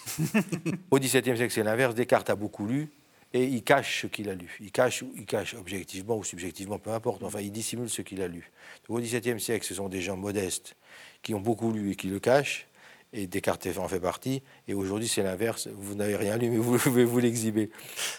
[0.93, 1.97] au XVIIe siècle, c'est l'inverse.
[1.97, 2.93] Descartes a beaucoup lu,
[3.34, 4.57] et il cache ce qu'il a lu.
[4.61, 7.24] Il cache, il cache objectivement ou subjectivement, peu importe.
[7.24, 8.53] Enfin, il dissimule ce qu'il a lu.
[8.88, 10.76] Donc, au XVIIe siècle, ce sont des gens modestes
[11.22, 12.68] qui ont beaucoup lu et qui le cachent
[13.13, 14.43] et Descartes en fait partie.
[14.69, 15.69] Et aujourd'hui, c'est l'inverse.
[15.75, 17.71] Vous n'avez rien lu, mais vous pouvez vous l'exhiber.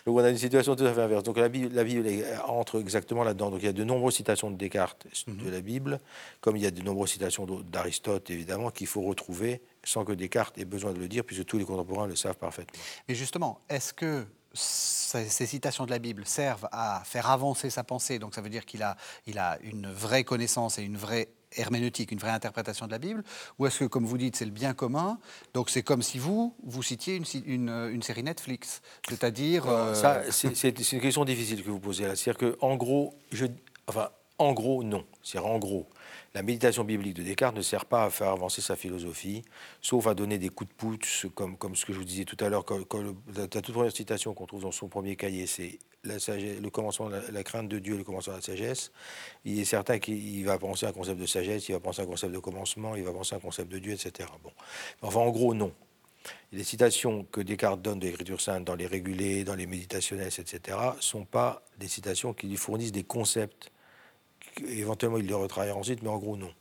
[0.05, 1.23] Donc, on a une situation tout à fait inverse.
[1.23, 2.07] Donc, la Bible, la Bible
[2.45, 3.51] entre exactement là-dedans.
[3.51, 5.99] Donc, il y a de nombreuses citations de Descartes de la Bible,
[6.41, 10.57] comme il y a de nombreuses citations d'Aristote, évidemment, qu'il faut retrouver sans que Descartes
[10.57, 12.79] ait besoin de le dire, puisque tous les contemporains le savent parfaitement.
[13.09, 18.19] Mais justement, est-ce que ces citations de la Bible servent à faire avancer sa pensée,
[18.19, 18.95] donc ça veut dire qu'il a,
[19.25, 23.23] il a une vraie connaissance et une vraie herméneutique, une vraie interprétation de la Bible,
[23.59, 25.19] ou est-ce que, comme vous dites, c'est le bien commun?
[25.53, 29.67] Donc c'est comme si vous, vous citiez une, une, série Netflix, c'est-à-dire...
[29.67, 29.93] Euh,
[30.31, 32.15] c'est une question difficile que vous posez là.
[32.15, 33.45] C'est-à-dire qu'en gros, je,
[33.87, 35.05] enfin, en gros, non.
[35.21, 35.87] C'est-à-dire en gros,
[36.33, 39.43] la méditation biblique de Descartes ne sert pas à faire avancer sa philosophie,
[39.81, 42.49] sauf à donner des coups de pouce, comme, ce que je vous disais tout à
[42.49, 42.65] l'heure.
[43.35, 47.43] La, toute première citation qu'on trouve dans son premier cahier, c'est la, le commencement, la,
[47.43, 48.91] crainte de Dieu, le commencement de la sagesse.
[49.45, 52.05] Il est certain qu'il va penser à un concept de sagesse, il va penser à
[52.05, 54.27] un concept de commencement, il va penser à un concept de Dieu, etc.
[54.43, 54.51] Bon.
[55.03, 55.71] Enfin, en gros, non.
[56.51, 60.77] Les citations que Descartes donne de l'Écriture sainte dans les régulés, dans les méditationnels, etc.,
[60.95, 63.72] ne sont pas des citations qui lui fournissent des concepts
[64.67, 66.51] éventuellement il le retravaille ensuite, mais en gros non.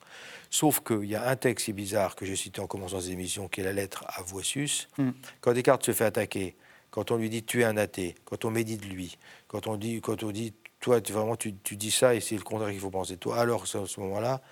[0.51, 3.49] Sauf qu'il y a un texte si bizarre que j'ai cité en commençant cette émission,
[3.49, 4.89] qui est la lettre à Voisus.
[4.99, 5.11] Hmm.
[5.41, 6.57] Quand Descartes se fait attaquer,
[6.91, 9.17] quand on lui dit tu es un athée, quand on médite lui,
[9.49, 12.71] quand on dit, quand on dit toi vraiment tu, dis ça et c'est le contraire
[12.71, 14.43] qu'il faut penser toi, alors à ce moment-là,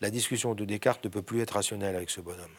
[0.00, 2.54] la discussion de Descartes ne peut plus être rationnelle avec ce bonhomme.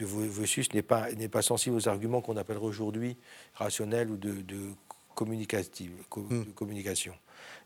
[0.00, 3.16] Voisus n'est pas, n'est pas sensible aux arguments qu'on appellerait aujourd'hui
[3.54, 4.72] rationnels ou de, de, de
[5.14, 7.14] communication.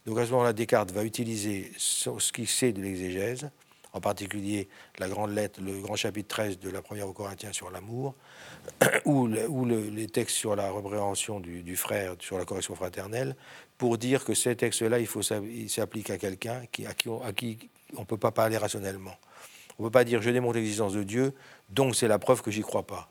[0.06, 3.50] Donc à ce moment-là, Descartes va utiliser ce qu'il sait de l'exégèse,
[3.92, 4.68] en particulier
[4.98, 8.14] la grande lettre, le grand chapitre 13 de la première aux Corinthiens sur l'amour,
[9.04, 13.36] ou, les textes sur la repréhension du, frère, sur la correction fraternelle,
[13.76, 18.18] pour dire que ces textes-là, il, faut, s'appliquent à quelqu'un à qui on ne peut
[18.18, 19.16] pas parler rationnellement.
[19.78, 21.32] On ne peut pas dire je démontre l'existence de Dieu,
[21.70, 23.10] donc c'est la preuve que j'y crois pas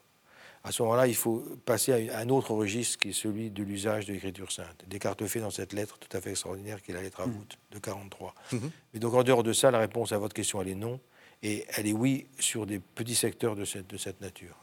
[0.68, 4.06] à ce moment-là, il faut passer à un autre registre qui est celui de l'usage
[4.06, 4.84] de l'écriture sainte.
[4.88, 7.32] Descartes fait dans cette lettre tout à fait extraordinaire qui est la lettre à mmh.
[7.32, 8.36] voûte de 43.
[8.52, 8.58] Mmh.
[8.94, 11.00] Mais donc en dehors de ça, la réponse à votre question, elle est non.
[11.42, 14.58] Et elle est oui sur des petits secteurs de cette, de cette nature.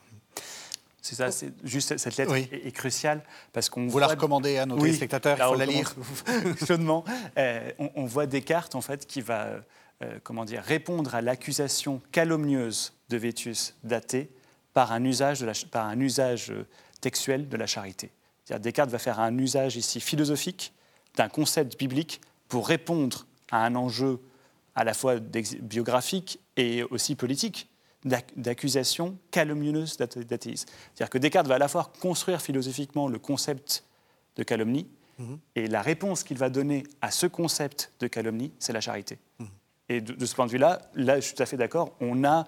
[1.00, 4.78] C'est ça, c'est juste cette lettre est, cruciale parce qu'on vous la recommandez à nos
[4.78, 5.94] téléspectateurs, il faut la lire
[6.66, 7.05] chaudement.
[7.38, 9.61] Euh, on, voit Descartes en fait qui va
[10.02, 14.30] euh, comment dire répondre à l'accusation calomnieuse de Vétus d'athée
[14.75, 16.66] par un usage, de la, par un usage euh,
[17.01, 18.11] textuel de la charité.
[18.61, 20.75] Descartes va faire un usage ici philosophique
[21.16, 24.20] d'un concept biblique pour répondre à un enjeu
[24.75, 27.70] à la fois biographique et aussi politique
[28.05, 30.68] d'accusation calomnieuse d'athéisme.
[30.95, 33.85] C'est-à-dire que Descartes va à la fois construire philosophiquement le concept
[34.37, 34.87] de calomnie
[35.18, 35.39] Mhm.
[35.55, 39.18] Et la réponse qu'il va donner à ce concept de calomnie, c'est la charité.
[39.39, 39.49] Mhm.
[39.89, 42.47] Et de, ce point de vue-là, là, je suis tout à fait d'accord, on a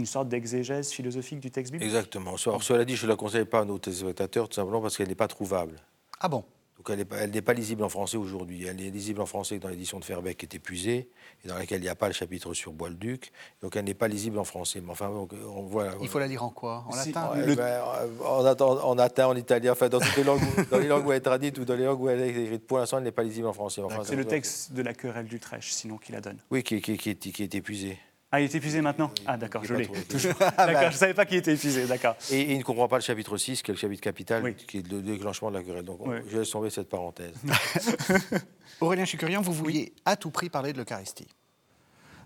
[0.00, 1.88] une sorte d'exégèse philosophique du texte biblique.
[1.88, 2.36] Exactement.
[2.36, 5.14] cela dit, je ne la conseille pas à nos téléspectateurs, tout simplement parce qu'elle n'est
[5.14, 5.76] pas trouvable.
[6.20, 6.42] Ah bon?
[6.80, 8.64] Donc elle n'est pas, lisible en français aujourd'hui.
[8.64, 11.10] Elle est lisible en français dans l'édition de Ferbeck qui est épuisée
[11.44, 13.32] et dans laquelle il n'y a pas le chapitre sur Bois-le-Duc.
[13.60, 14.80] Donc elle n'est pas lisible en français.
[14.80, 15.88] Mais enfin, on voit.
[16.00, 16.86] Il faut la lire en quoi?
[16.88, 17.32] En latin?
[17.54, 17.82] ben,
[18.24, 20.40] en, en, latin, en italien, enfin dans toutes les langues,
[20.70, 22.66] dans les langues où elle est traduite ou dans les langues où elle est écrite.
[22.66, 23.82] Pour l'instant, elle n'est pas lisible en français.
[24.04, 26.38] c'est le texte de la querelle d'Utrecht, sinon qui la donne.
[26.50, 27.98] Oui, qui, qui, qui, qui est épuisé.
[28.32, 29.10] Ah, il est épuisé maintenant?
[29.26, 29.86] Ah, d'accord, je l'ai.
[29.88, 32.14] d'accord, je ne savais pas qu'il était épuisé, d'accord.
[32.30, 34.88] Et, il ne comprend pas le chapitre 6, qui est le chapitre capital, qui est
[34.88, 35.84] le déclenchement de la querelle.
[35.84, 37.34] Donc, je laisse tomber cette parenthèse.
[38.80, 41.26] Aurélien Chicurian, vous vouliez à tout prix parler de l'Eucharistie.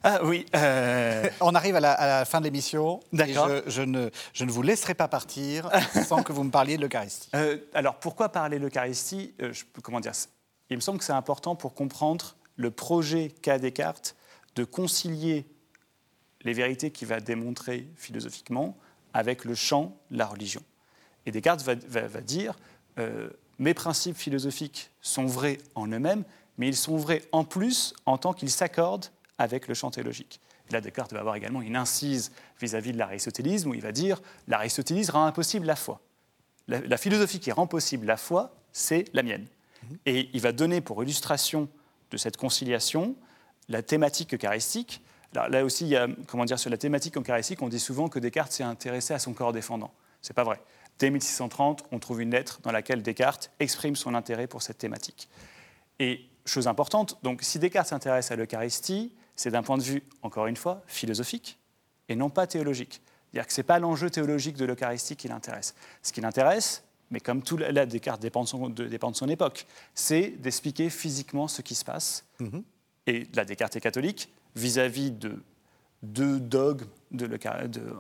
[0.07, 0.45] Ah oui.
[0.55, 3.01] Euh, On arrive à la, fin de l'émission.
[3.11, 3.49] D'accord.
[3.67, 5.71] Je, ne, je ne vous laisserai pas partir
[6.07, 7.31] sans que vous me parliez de l'Eucharistie.
[7.35, 9.35] Euh, alors, pourquoi parler de l'Eucharistie?
[9.41, 10.13] Euh, Comment dire
[10.69, 14.15] Il me semble que c'est important pour comprendre le projet qu'a Descartes
[14.57, 15.47] de concilier
[16.45, 18.77] les vérités qu'il va démontrer philosophiquement
[19.13, 20.63] avec le champ, la religion.
[21.27, 21.75] Et Descartes va,
[22.21, 22.59] dire,
[22.99, 26.25] euh, mes principes philosophiques sont vrais en eux-mêmes,
[26.59, 29.07] mais ils sont vrais en plus en tant qu'ils s'accordent
[29.39, 30.41] avec le champ théologique.
[30.71, 35.13] là, Descartes va avoir également une incise vis-à-vis de l'aristotélisme, où il va dire, l'aristotélisme
[35.13, 36.01] rend impossible la foi.
[36.67, 39.47] La, philosophie qui rend possible la foi, c'est la mienne.
[40.07, 41.69] Et il va donner pour illustration
[42.11, 43.17] de cette conciliation
[43.69, 45.03] la thématique eucharistique,
[45.35, 48.19] là aussi, il y a, comment dire, sur la thématique eucharistique, on dit souvent que
[48.19, 49.93] Descartes s'est intéressé à son corps défendant.
[50.23, 50.61] Ce n'est pas vrai.
[50.99, 55.29] Dès 1630, on trouve une lettre dans laquelle Descartes exprime son intérêt pour cette thématique.
[55.99, 60.47] Et chose importante, donc si Descartes s'intéresse à l'Eucharistie, c'est d'un point de vue, encore
[60.47, 61.59] une fois, philosophique
[62.09, 63.01] et non pas théologique.
[63.33, 65.75] C'est-à-dire que ce n'est pas l'enjeu théologique de l'Eucharistie qui l'intéresse.
[66.03, 69.67] Ce qui l'intéresse, mais comme tout là, Descartes dépend de son, dépend de son époque,
[69.95, 72.25] c'est d'expliquer physiquement ce qui se passe.
[72.41, 72.63] Mm-hmm.
[73.07, 75.43] Et là, Descartes est catholique, vis-à-vis de
[76.03, 77.29] deux dogmes de,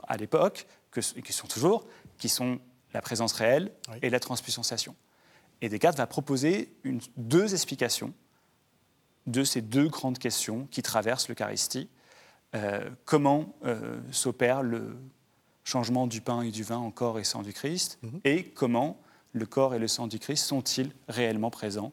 [0.06, 1.86] à l'époque, qui sont toujours,
[2.18, 2.58] qui sont
[2.92, 4.72] la présence réelle et la transpuissance.
[5.60, 8.12] Et Descartes va proposer une, deux explications
[9.26, 11.88] de ces deux grandes questions qui traversent l'Eucharistie.
[12.54, 14.96] Euh, comment euh, s'opère le
[15.64, 18.20] changement du pain et du vin en corps et sang du Christ, mhm.
[18.24, 19.00] et comment
[19.32, 21.92] le corps et le sang du Christ sont-ils réellement présents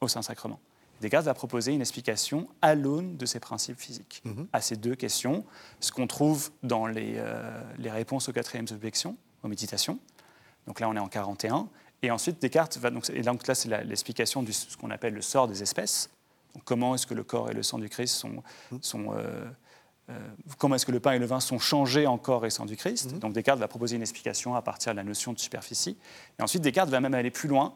[0.00, 0.60] au Saint-Sacrement?
[1.00, 4.46] Descartes va proposer une explication à l'aune de ces principes physiques mhm.
[4.52, 5.44] à ces deux questions,
[5.80, 9.98] ce qu'on trouve dans les, euh, les, réponses aux quatrièmes objections, aux méditations.
[10.66, 11.68] Donc là, on est en 41.
[12.02, 12.90] Et ensuite, Descartes va.
[12.90, 16.10] Donc, et donc là, c'est l'explication de ce qu'on appelle le sort des espèces.
[16.54, 18.42] Donc, comment est-ce que le corps et le sang du Christ sont.
[18.70, 18.78] Mhm.
[18.82, 19.44] sont euh,
[20.10, 20.18] euh,
[20.58, 22.76] comment est-ce que le pain et le vin sont changés en corps et sang du
[22.76, 23.18] Christ mhm.
[23.20, 25.96] Donc Descartes va proposer une explication à partir de la notion de superficie.
[26.38, 27.74] Et ensuite, Descartes va même aller plus loin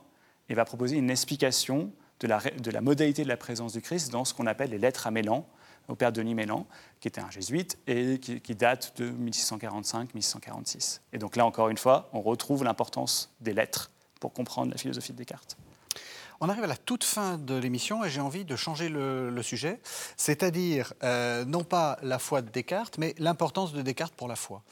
[0.49, 4.35] et va proposer une explication de la, modalité de la présence du Christ dans ce
[4.35, 5.47] qu'on appelle les lettres à Mélan,
[5.89, 6.67] au père Denis Mélan,
[7.01, 11.01] qui était un jésuite et qui, date de 1645-1646.
[11.13, 13.91] Et donc là, encore une fois, on retrouve l'importance des lettres
[14.21, 15.57] pour comprendre la philosophie de Descartes.
[16.41, 19.81] On arrive à la toute fin de l'émission et j'ai envie de changer le, sujet,
[20.17, 24.63] c'est-à-dire euh, non pas la foi de Descartes, mais l'importance de Descartes pour la foi.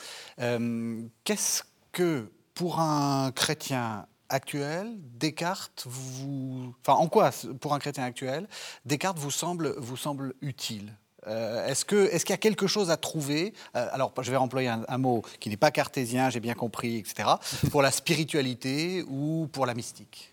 [0.40, 1.62] Euh, qu'est-ce
[1.93, 7.30] que, pour un chrétien actuel, Descartes vous, enfin en quoi
[7.61, 8.49] pour un chrétien actuel,
[8.85, 10.93] Descartes vous semble vous semble utile?
[11.26, 13.53] Euh, Est-ce qu'il y a quelque chose à trouver?
[13.76, 17.28] Euh, Alors je vais employer un, mot qui n'est pas cartésien, j'ai bien compris, etc.
[17.70, 20.33] Pour la spiritualité ou pour la mystique?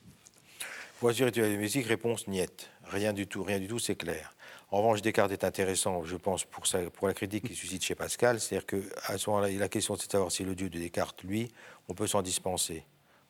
[1.00, 4.34] Pour la spiritualité et mystique, réponse niette, rien du tout, rien du tout, c'est clair.
[4.72, 8.40] En revanche, Descartes est intéressant, je pense, pour, pour la critique qu'il suscite chez Pascal.
[8.40, 11.52] C'est-à-dire qu'à ce moment-là, la question, c'est de savoir si le Dieu de Descartes, lui,
[11.88, 12.84] on peut s'en dispenser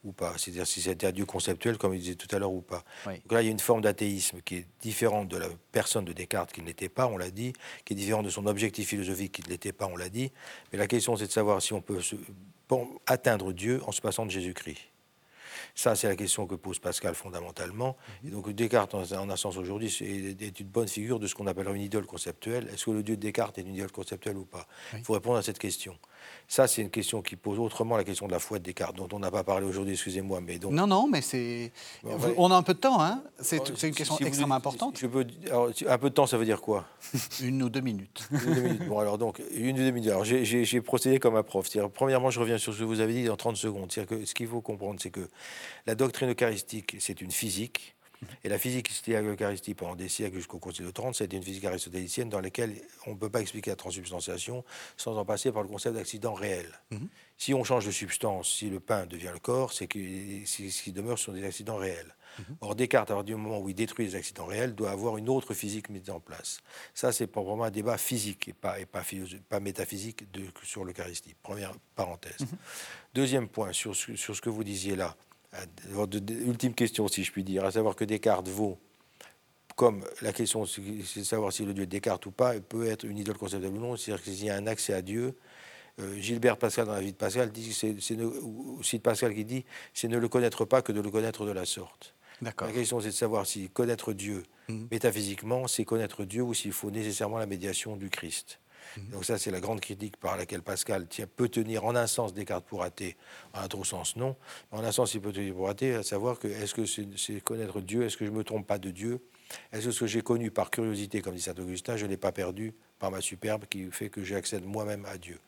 [0.03, 0.33] ou pas.
[0.37, 2.83] C'est-à-dire si c'était un Dieu conceptuel, comme il disait tout à l'heure, ou pas.
[3.05, 6.13] Donc là, il y a une forme d'athéisme qui est différente de la personne de
[6.13, 7.53] Descartes, qui ne l'était pas, on l'a dit,
[7.85, 10.31] qui est différente de son objectif philosophique, qui ne l'était pas, on l'a dit.
[10.71, 11.99] Mais la question, c'est de savoir si on peut
[13.05, 14.79] atteindre Dieu en se passant de Jésus-Christ.
[15.75, 17.97] Ça, c'est la question que pose Pascal fondamentalement.
[18.23, 18.27] Mhm.
[18.27, 21.67] Et donc Descartes, en, un sens aujourd'hui, est une bonne figure de ce qu'on appelle
[21.69, 22.67] une idole conceptuelle.
[22.73, 24.67] Est-ce que le Dieu de Descartes est une idole conceptuelle ou pas?
[24.93, 25.97] Il faut répondre à cette question.
[26.47, 29.07] Ça, c'est une question qui pose autrement la question de la foi de Descartes, dont
[29.11, 30.41] on n'a pas parlé aujourd'hui, excusez-moi.
[30.41, 30.71] Mais donc...
[30.71, 31.71] Non, non, mais c'est.
[32.37, 34.97] on a un peu de temps, hein C'est une question extrêmement importante.
[34.99, 35.25] Je peux...
[35.87, 36.85] un peu de temps, ça veut dire quoi?
[37.41, 38.27] Une ou deux minutes.
[38.31, 38.87] une ou deux minutes.
[38.87, 40.09] Bon, alors, donc, une ou deux minutes.
[40.09, 41.67] Alors, j'ai procédé comme un prof.
[41.93, 43.89] Premièrement, je reviens sur ce que vous avez dit en 30 secondes.
[43.89, 45.29] Que ce qu'il faut comprendre, c'est que
[45.85, 47.95] la doctrine eucharistique, c'est une physique
[48.43, 51.43] Et la physique qui à l'Eucharistie pendant des siècles jusqu'au Concile de Trente, c'était une
[51.43, 54.63] physique aristotélicienne dans laquelle on ne peut pas expliquer la transsubstantiation
[54.97, 56.67] sans en passer par le concept d'accident réel.
[56.91, 57.07] Mhm.
[57.37, 59.99] Si on change de substance, si le pain devient le corps, c'est que
[60.45, 62.13] ce qui demeure sont des accidents réels.
[62.39, 62.57] Mhm.
[62.61, 65.29] Or, Descartes, à partir du moment où il détruit les accidents réels, doit avoir une
[65.29, 66.61] autre physique mise en place.
[66.93, 69.03] Ça, c'est pour vraiment un débat physique et pas, et pas,
[69.47, 71.35] pas métaphysique de, sur l'Eucharistie.
[71.41, 72.39] Première parenthèse.
[72.41, 72.57] Mhm.
[73.13, 75.15] Deuxième point, sur, sur, ce que vous disiez là,
[76.29, 78.77] ultime question, si je puis dire, à savoir que Descartes vaut
[79.75, 83.17] comme la question, c'est de savoir si le Dieu Descartes ou pas peut être une
[83.17, 85.37] idole conceptuelle ou non, c'est-à-dire qu'il y a un accès à Dieu.
[85.99, 90.09] Euh, Gilbert Pascal, dans la vie de Pascal, dit, c'est, de Pascal qui dit, c'est
[90.09, 92.13] ne le connaître pas que de le connaître de la sorte.
[92.41, 94.89] La question, c'est de savoir si connaître Dieu mhm.
[94.91, 98.59] métaphysiquement, c'est connaître Dieu ou s'il faut nécessairement la médiation du Christ.
[98.97, 99.09] Mhm.
[99.11, 102.65] Donc ça, c'est la grande critique par laquelle Pascal peut tenir en un sens Descartes
[102.65, 103.15] pour athée,
[103.53, 104.35] en un autre sens non.
[104.71, 107.81] En un sens, il peut tenir pour athée, à savoir que est-ce que c'est connaître
[107.81, 109.21] Dieu, est-ce que je ne me trompe pas de Dieu,
[109.71, 112.17] est-ce que ce que j'ai connu par curiosité, comme dit saint Augustin, je ne l'ai
[112.17, 115.39] pas perdu par ma superbe qui fait que j'accède moi-même à Dieu?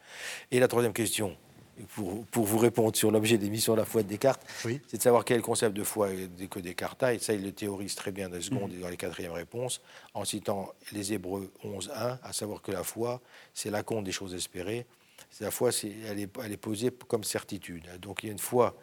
[0.51, 1.37] Et la troisième question,
[2.32, 4.45] pour, vous répondre sur l'objet des missions de la foi de Descartes,
[4.88, 6.09] c'est de savoir quel concept de foi
[6.49, 7.13] que Descartes a.
[7.13, 8.76] Et ça, il le théorise très bien dans les secondes mm.
[8.76, 9.82] et dans les quatrièmes réponses,
[10.13, 13.22] en citant les Hébreux 11.1, à savoir que la foi,
[13.53, 14.86] c'est la compte des choses espérées.
[15.39, 15.72] La foi,
[16.07, 17.88] elle, est, elle est posée comme certitude.
[17.99, 18.76] Donc il y a une foi.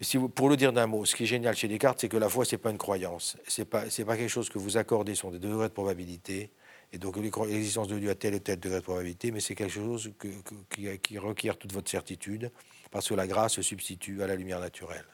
[0.00, 2.16] Si vous, pour le dire d'un mot, ce qui est génial chez Descartes, c'est que
[2.16, 3.36] la foi, ce n'est pas une croyance.
[3.48, 6.50] Ce n'est pas, pas quelque chose que vous accordez sur des degrés de probabilité.
[6.92, 9.74] Et donc l'existence de Dieu a tel et tel degré de probabilité, mais c'est quelque
[9.74, 10.10] chose
[10.70, 12.50] qui, requiert toute votre certitude,
[12.90, 15.04] parce que la grâce se substitue à la lumière naturelle.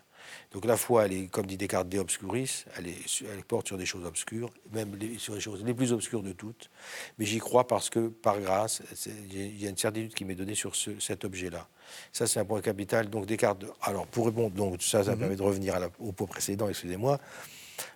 [0.52, 3.86] Donc la foi, elle est, comme dit Descartes, de obscuris, elle, elle porte sur des
[3.86, 6.70] choses obscures, même sur les choses les plus obscures de toutes.
[7.18, 10.54] Mais j'y crois parce que, par grâce, il y a une certitude qui m'est donnée
[10.54, 11.68] sur cet objet-là.
[12.12, 13.10] Ça, c'est un point capital.
[13.10, 15.18] Donc Descartes, alors pour répondre, donc ça, ça mm-hmm.
[15.18, 17.18] permet de revenir au pot précédent, excusez-moi.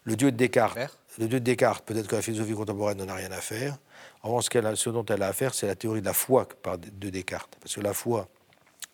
[0.04, 3.32] Le Dieu de Descartes, le De Descartes, peut-être que la philosophie contemporaine n'en a rien
[3.32, 3.76] à faire.
[4.22, 4.46] En revanche,
[4.76, 7.56] ce, dont elle a à faire, c'est la théorie de la foi de Descartes.
[7.60, 8.28] Parce que la foi,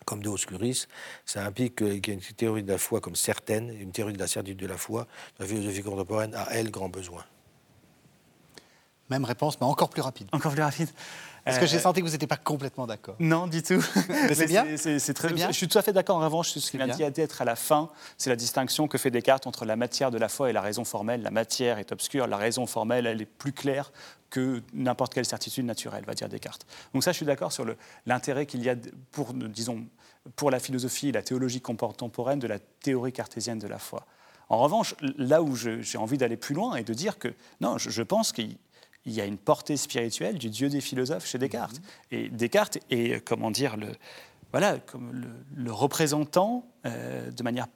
[0.07, 0.89] comme de Oscuris,
[1.27, 4.19] ça implique qu'il y a une théorie de la foi comme certaine, une théorie de
[4.19, 5.07] la certitude de la foi.
[5.39, 7.25] La philosophie contemporaine a, elle, grand besoin.
[9.15, 10.27] Même réponse, mais encore plus rapide.
[10.33, 10.89] Encore plus rapide.
[11.45, 13.15] Parce que j'ai euh, senti que vous n'étiez pas complètement d'accord.
[13.21, 13.85] Non, du tout.
[14.09, 14.65] Mais c'est bien.
[14.77, 15.49] C'est très bien.
[15.49, 16.17] Je suis tout à fait d'accord.
[16.17, 19.47] En revanche, ce qui vient d'être à la fin, c'est la distinction que fait Descartes
[19.47, 21.23] entre la matière de la foi et la raison formelle.
[21.23, 23.93] La matière est obscure, la raison formelle, elle est plus claire
[24.31, 26.67] que n'importe quelle certitude naturelle, va dire Descartes.
[26.93, 27.65] Donc ça, je suis d'accord sur
[28.07, 28.75] l'intérêt qu'il y a
[29.13, 29.85] pour, disons,
[30.35, 34.07] pour la philosophie et la théologie contemporaine de la théorie cartésienne de la foi.
[34.49, 37.91] En revanche, là où j'ai envie d'aller plus loin et de dire que non, je,
[37.91, 38.57] je pense qu'il
[39.07, 41.81] il y a une portée spirituelle du Dieu des philosophes chez Descartes.
[42.11, 42.19] Mhm.
[42.19, 43.89] Et Descartes est, comment dire, le,
[44.53, 47.67] voilà, comme le, représentant, euh, de manière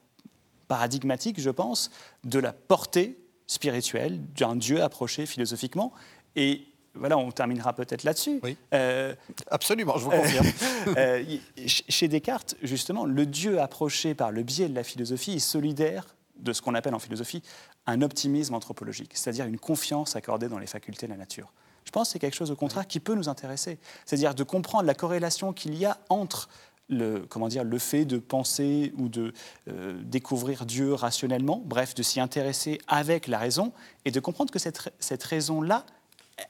[0.68, 1.90] paradigmatique, je pense,
[2.24, 5.92] de la portée spirituelle d'un Dieu approché philosophiquement.
[6.36, 8.40] Et voilà, on terminera peut-être là-dessus.
[8.42, 8.56] Oui.
[8.74, 9.14] Euh,
[9.50, 10.46] Absolument, je vous confirme.
[10.96, 11.22] Euh,
[11.66, 16.06] chez Descartes, justement, le Dieu approché par le biais de la philosophie est solidaire
[16.38, 17.42] de ce qu'on appelle en philosophie
[17.88, 21.52] un optimisme anthropologique, c'est-à-dire une confiance accordée dans les facultés de la nature.
[21.84, 24.84] Je pense que c'est quelque chose au contraire qui peut nous intéresser, c'est-à-dire de comprendre
[24.84, 26.50] la corrélation qu'il y a entre
[26.90, 29.32] le, comment dire, le fait de penser ou de
[29.68, 33.72] euh, découvrir Dieu rationnellement, bref, de s'y intéresser avec la raison,
[34.04, 35.84] et de comprendre que cette, cette raison-là,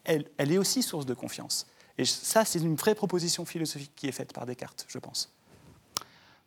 [0.04, 1.66] elle, elle est aussi source de confiance.
[1.98, 5.32] Et ça, c'est une vraie proposition philosophique qui est faite par Descartes, je pense.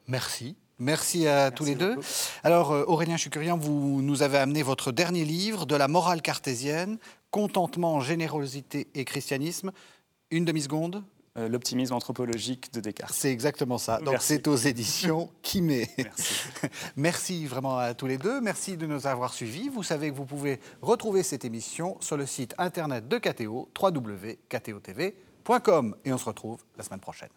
[0.08, 0.56] Merci.
[0.82, 1.96] Merci à tous les deux.
[2.44, 6.98] Alors, euh, Aurélien Chucurian, vous nous avez amené votre dernier livre, De la morale cartésienne,
[7.30, 9.72] Contentement, générosité et christianisme.
[10.32, 11.04] Une demi-seconde
[11.38, 13.14] euh, L'optimisme anthropologique de Descartes.
[13.14, 14.00] C'est exactement ça.
[14.00, 15.88] Donc, c'est aux éditions Kimé.
[16.00, 16.34] Merci.
[16.96, 18.42] Merci vraiment à tous les deux.
[18.42, 19.70] Merci de nous avoir suivis.
[19.70, 25.16] Vous savez que vous pouvez retrouver cette émission sur le site internet de KTO, www.ktotv.com.
[26.06, 27.30] Et on se retrouve la semaine prochaine.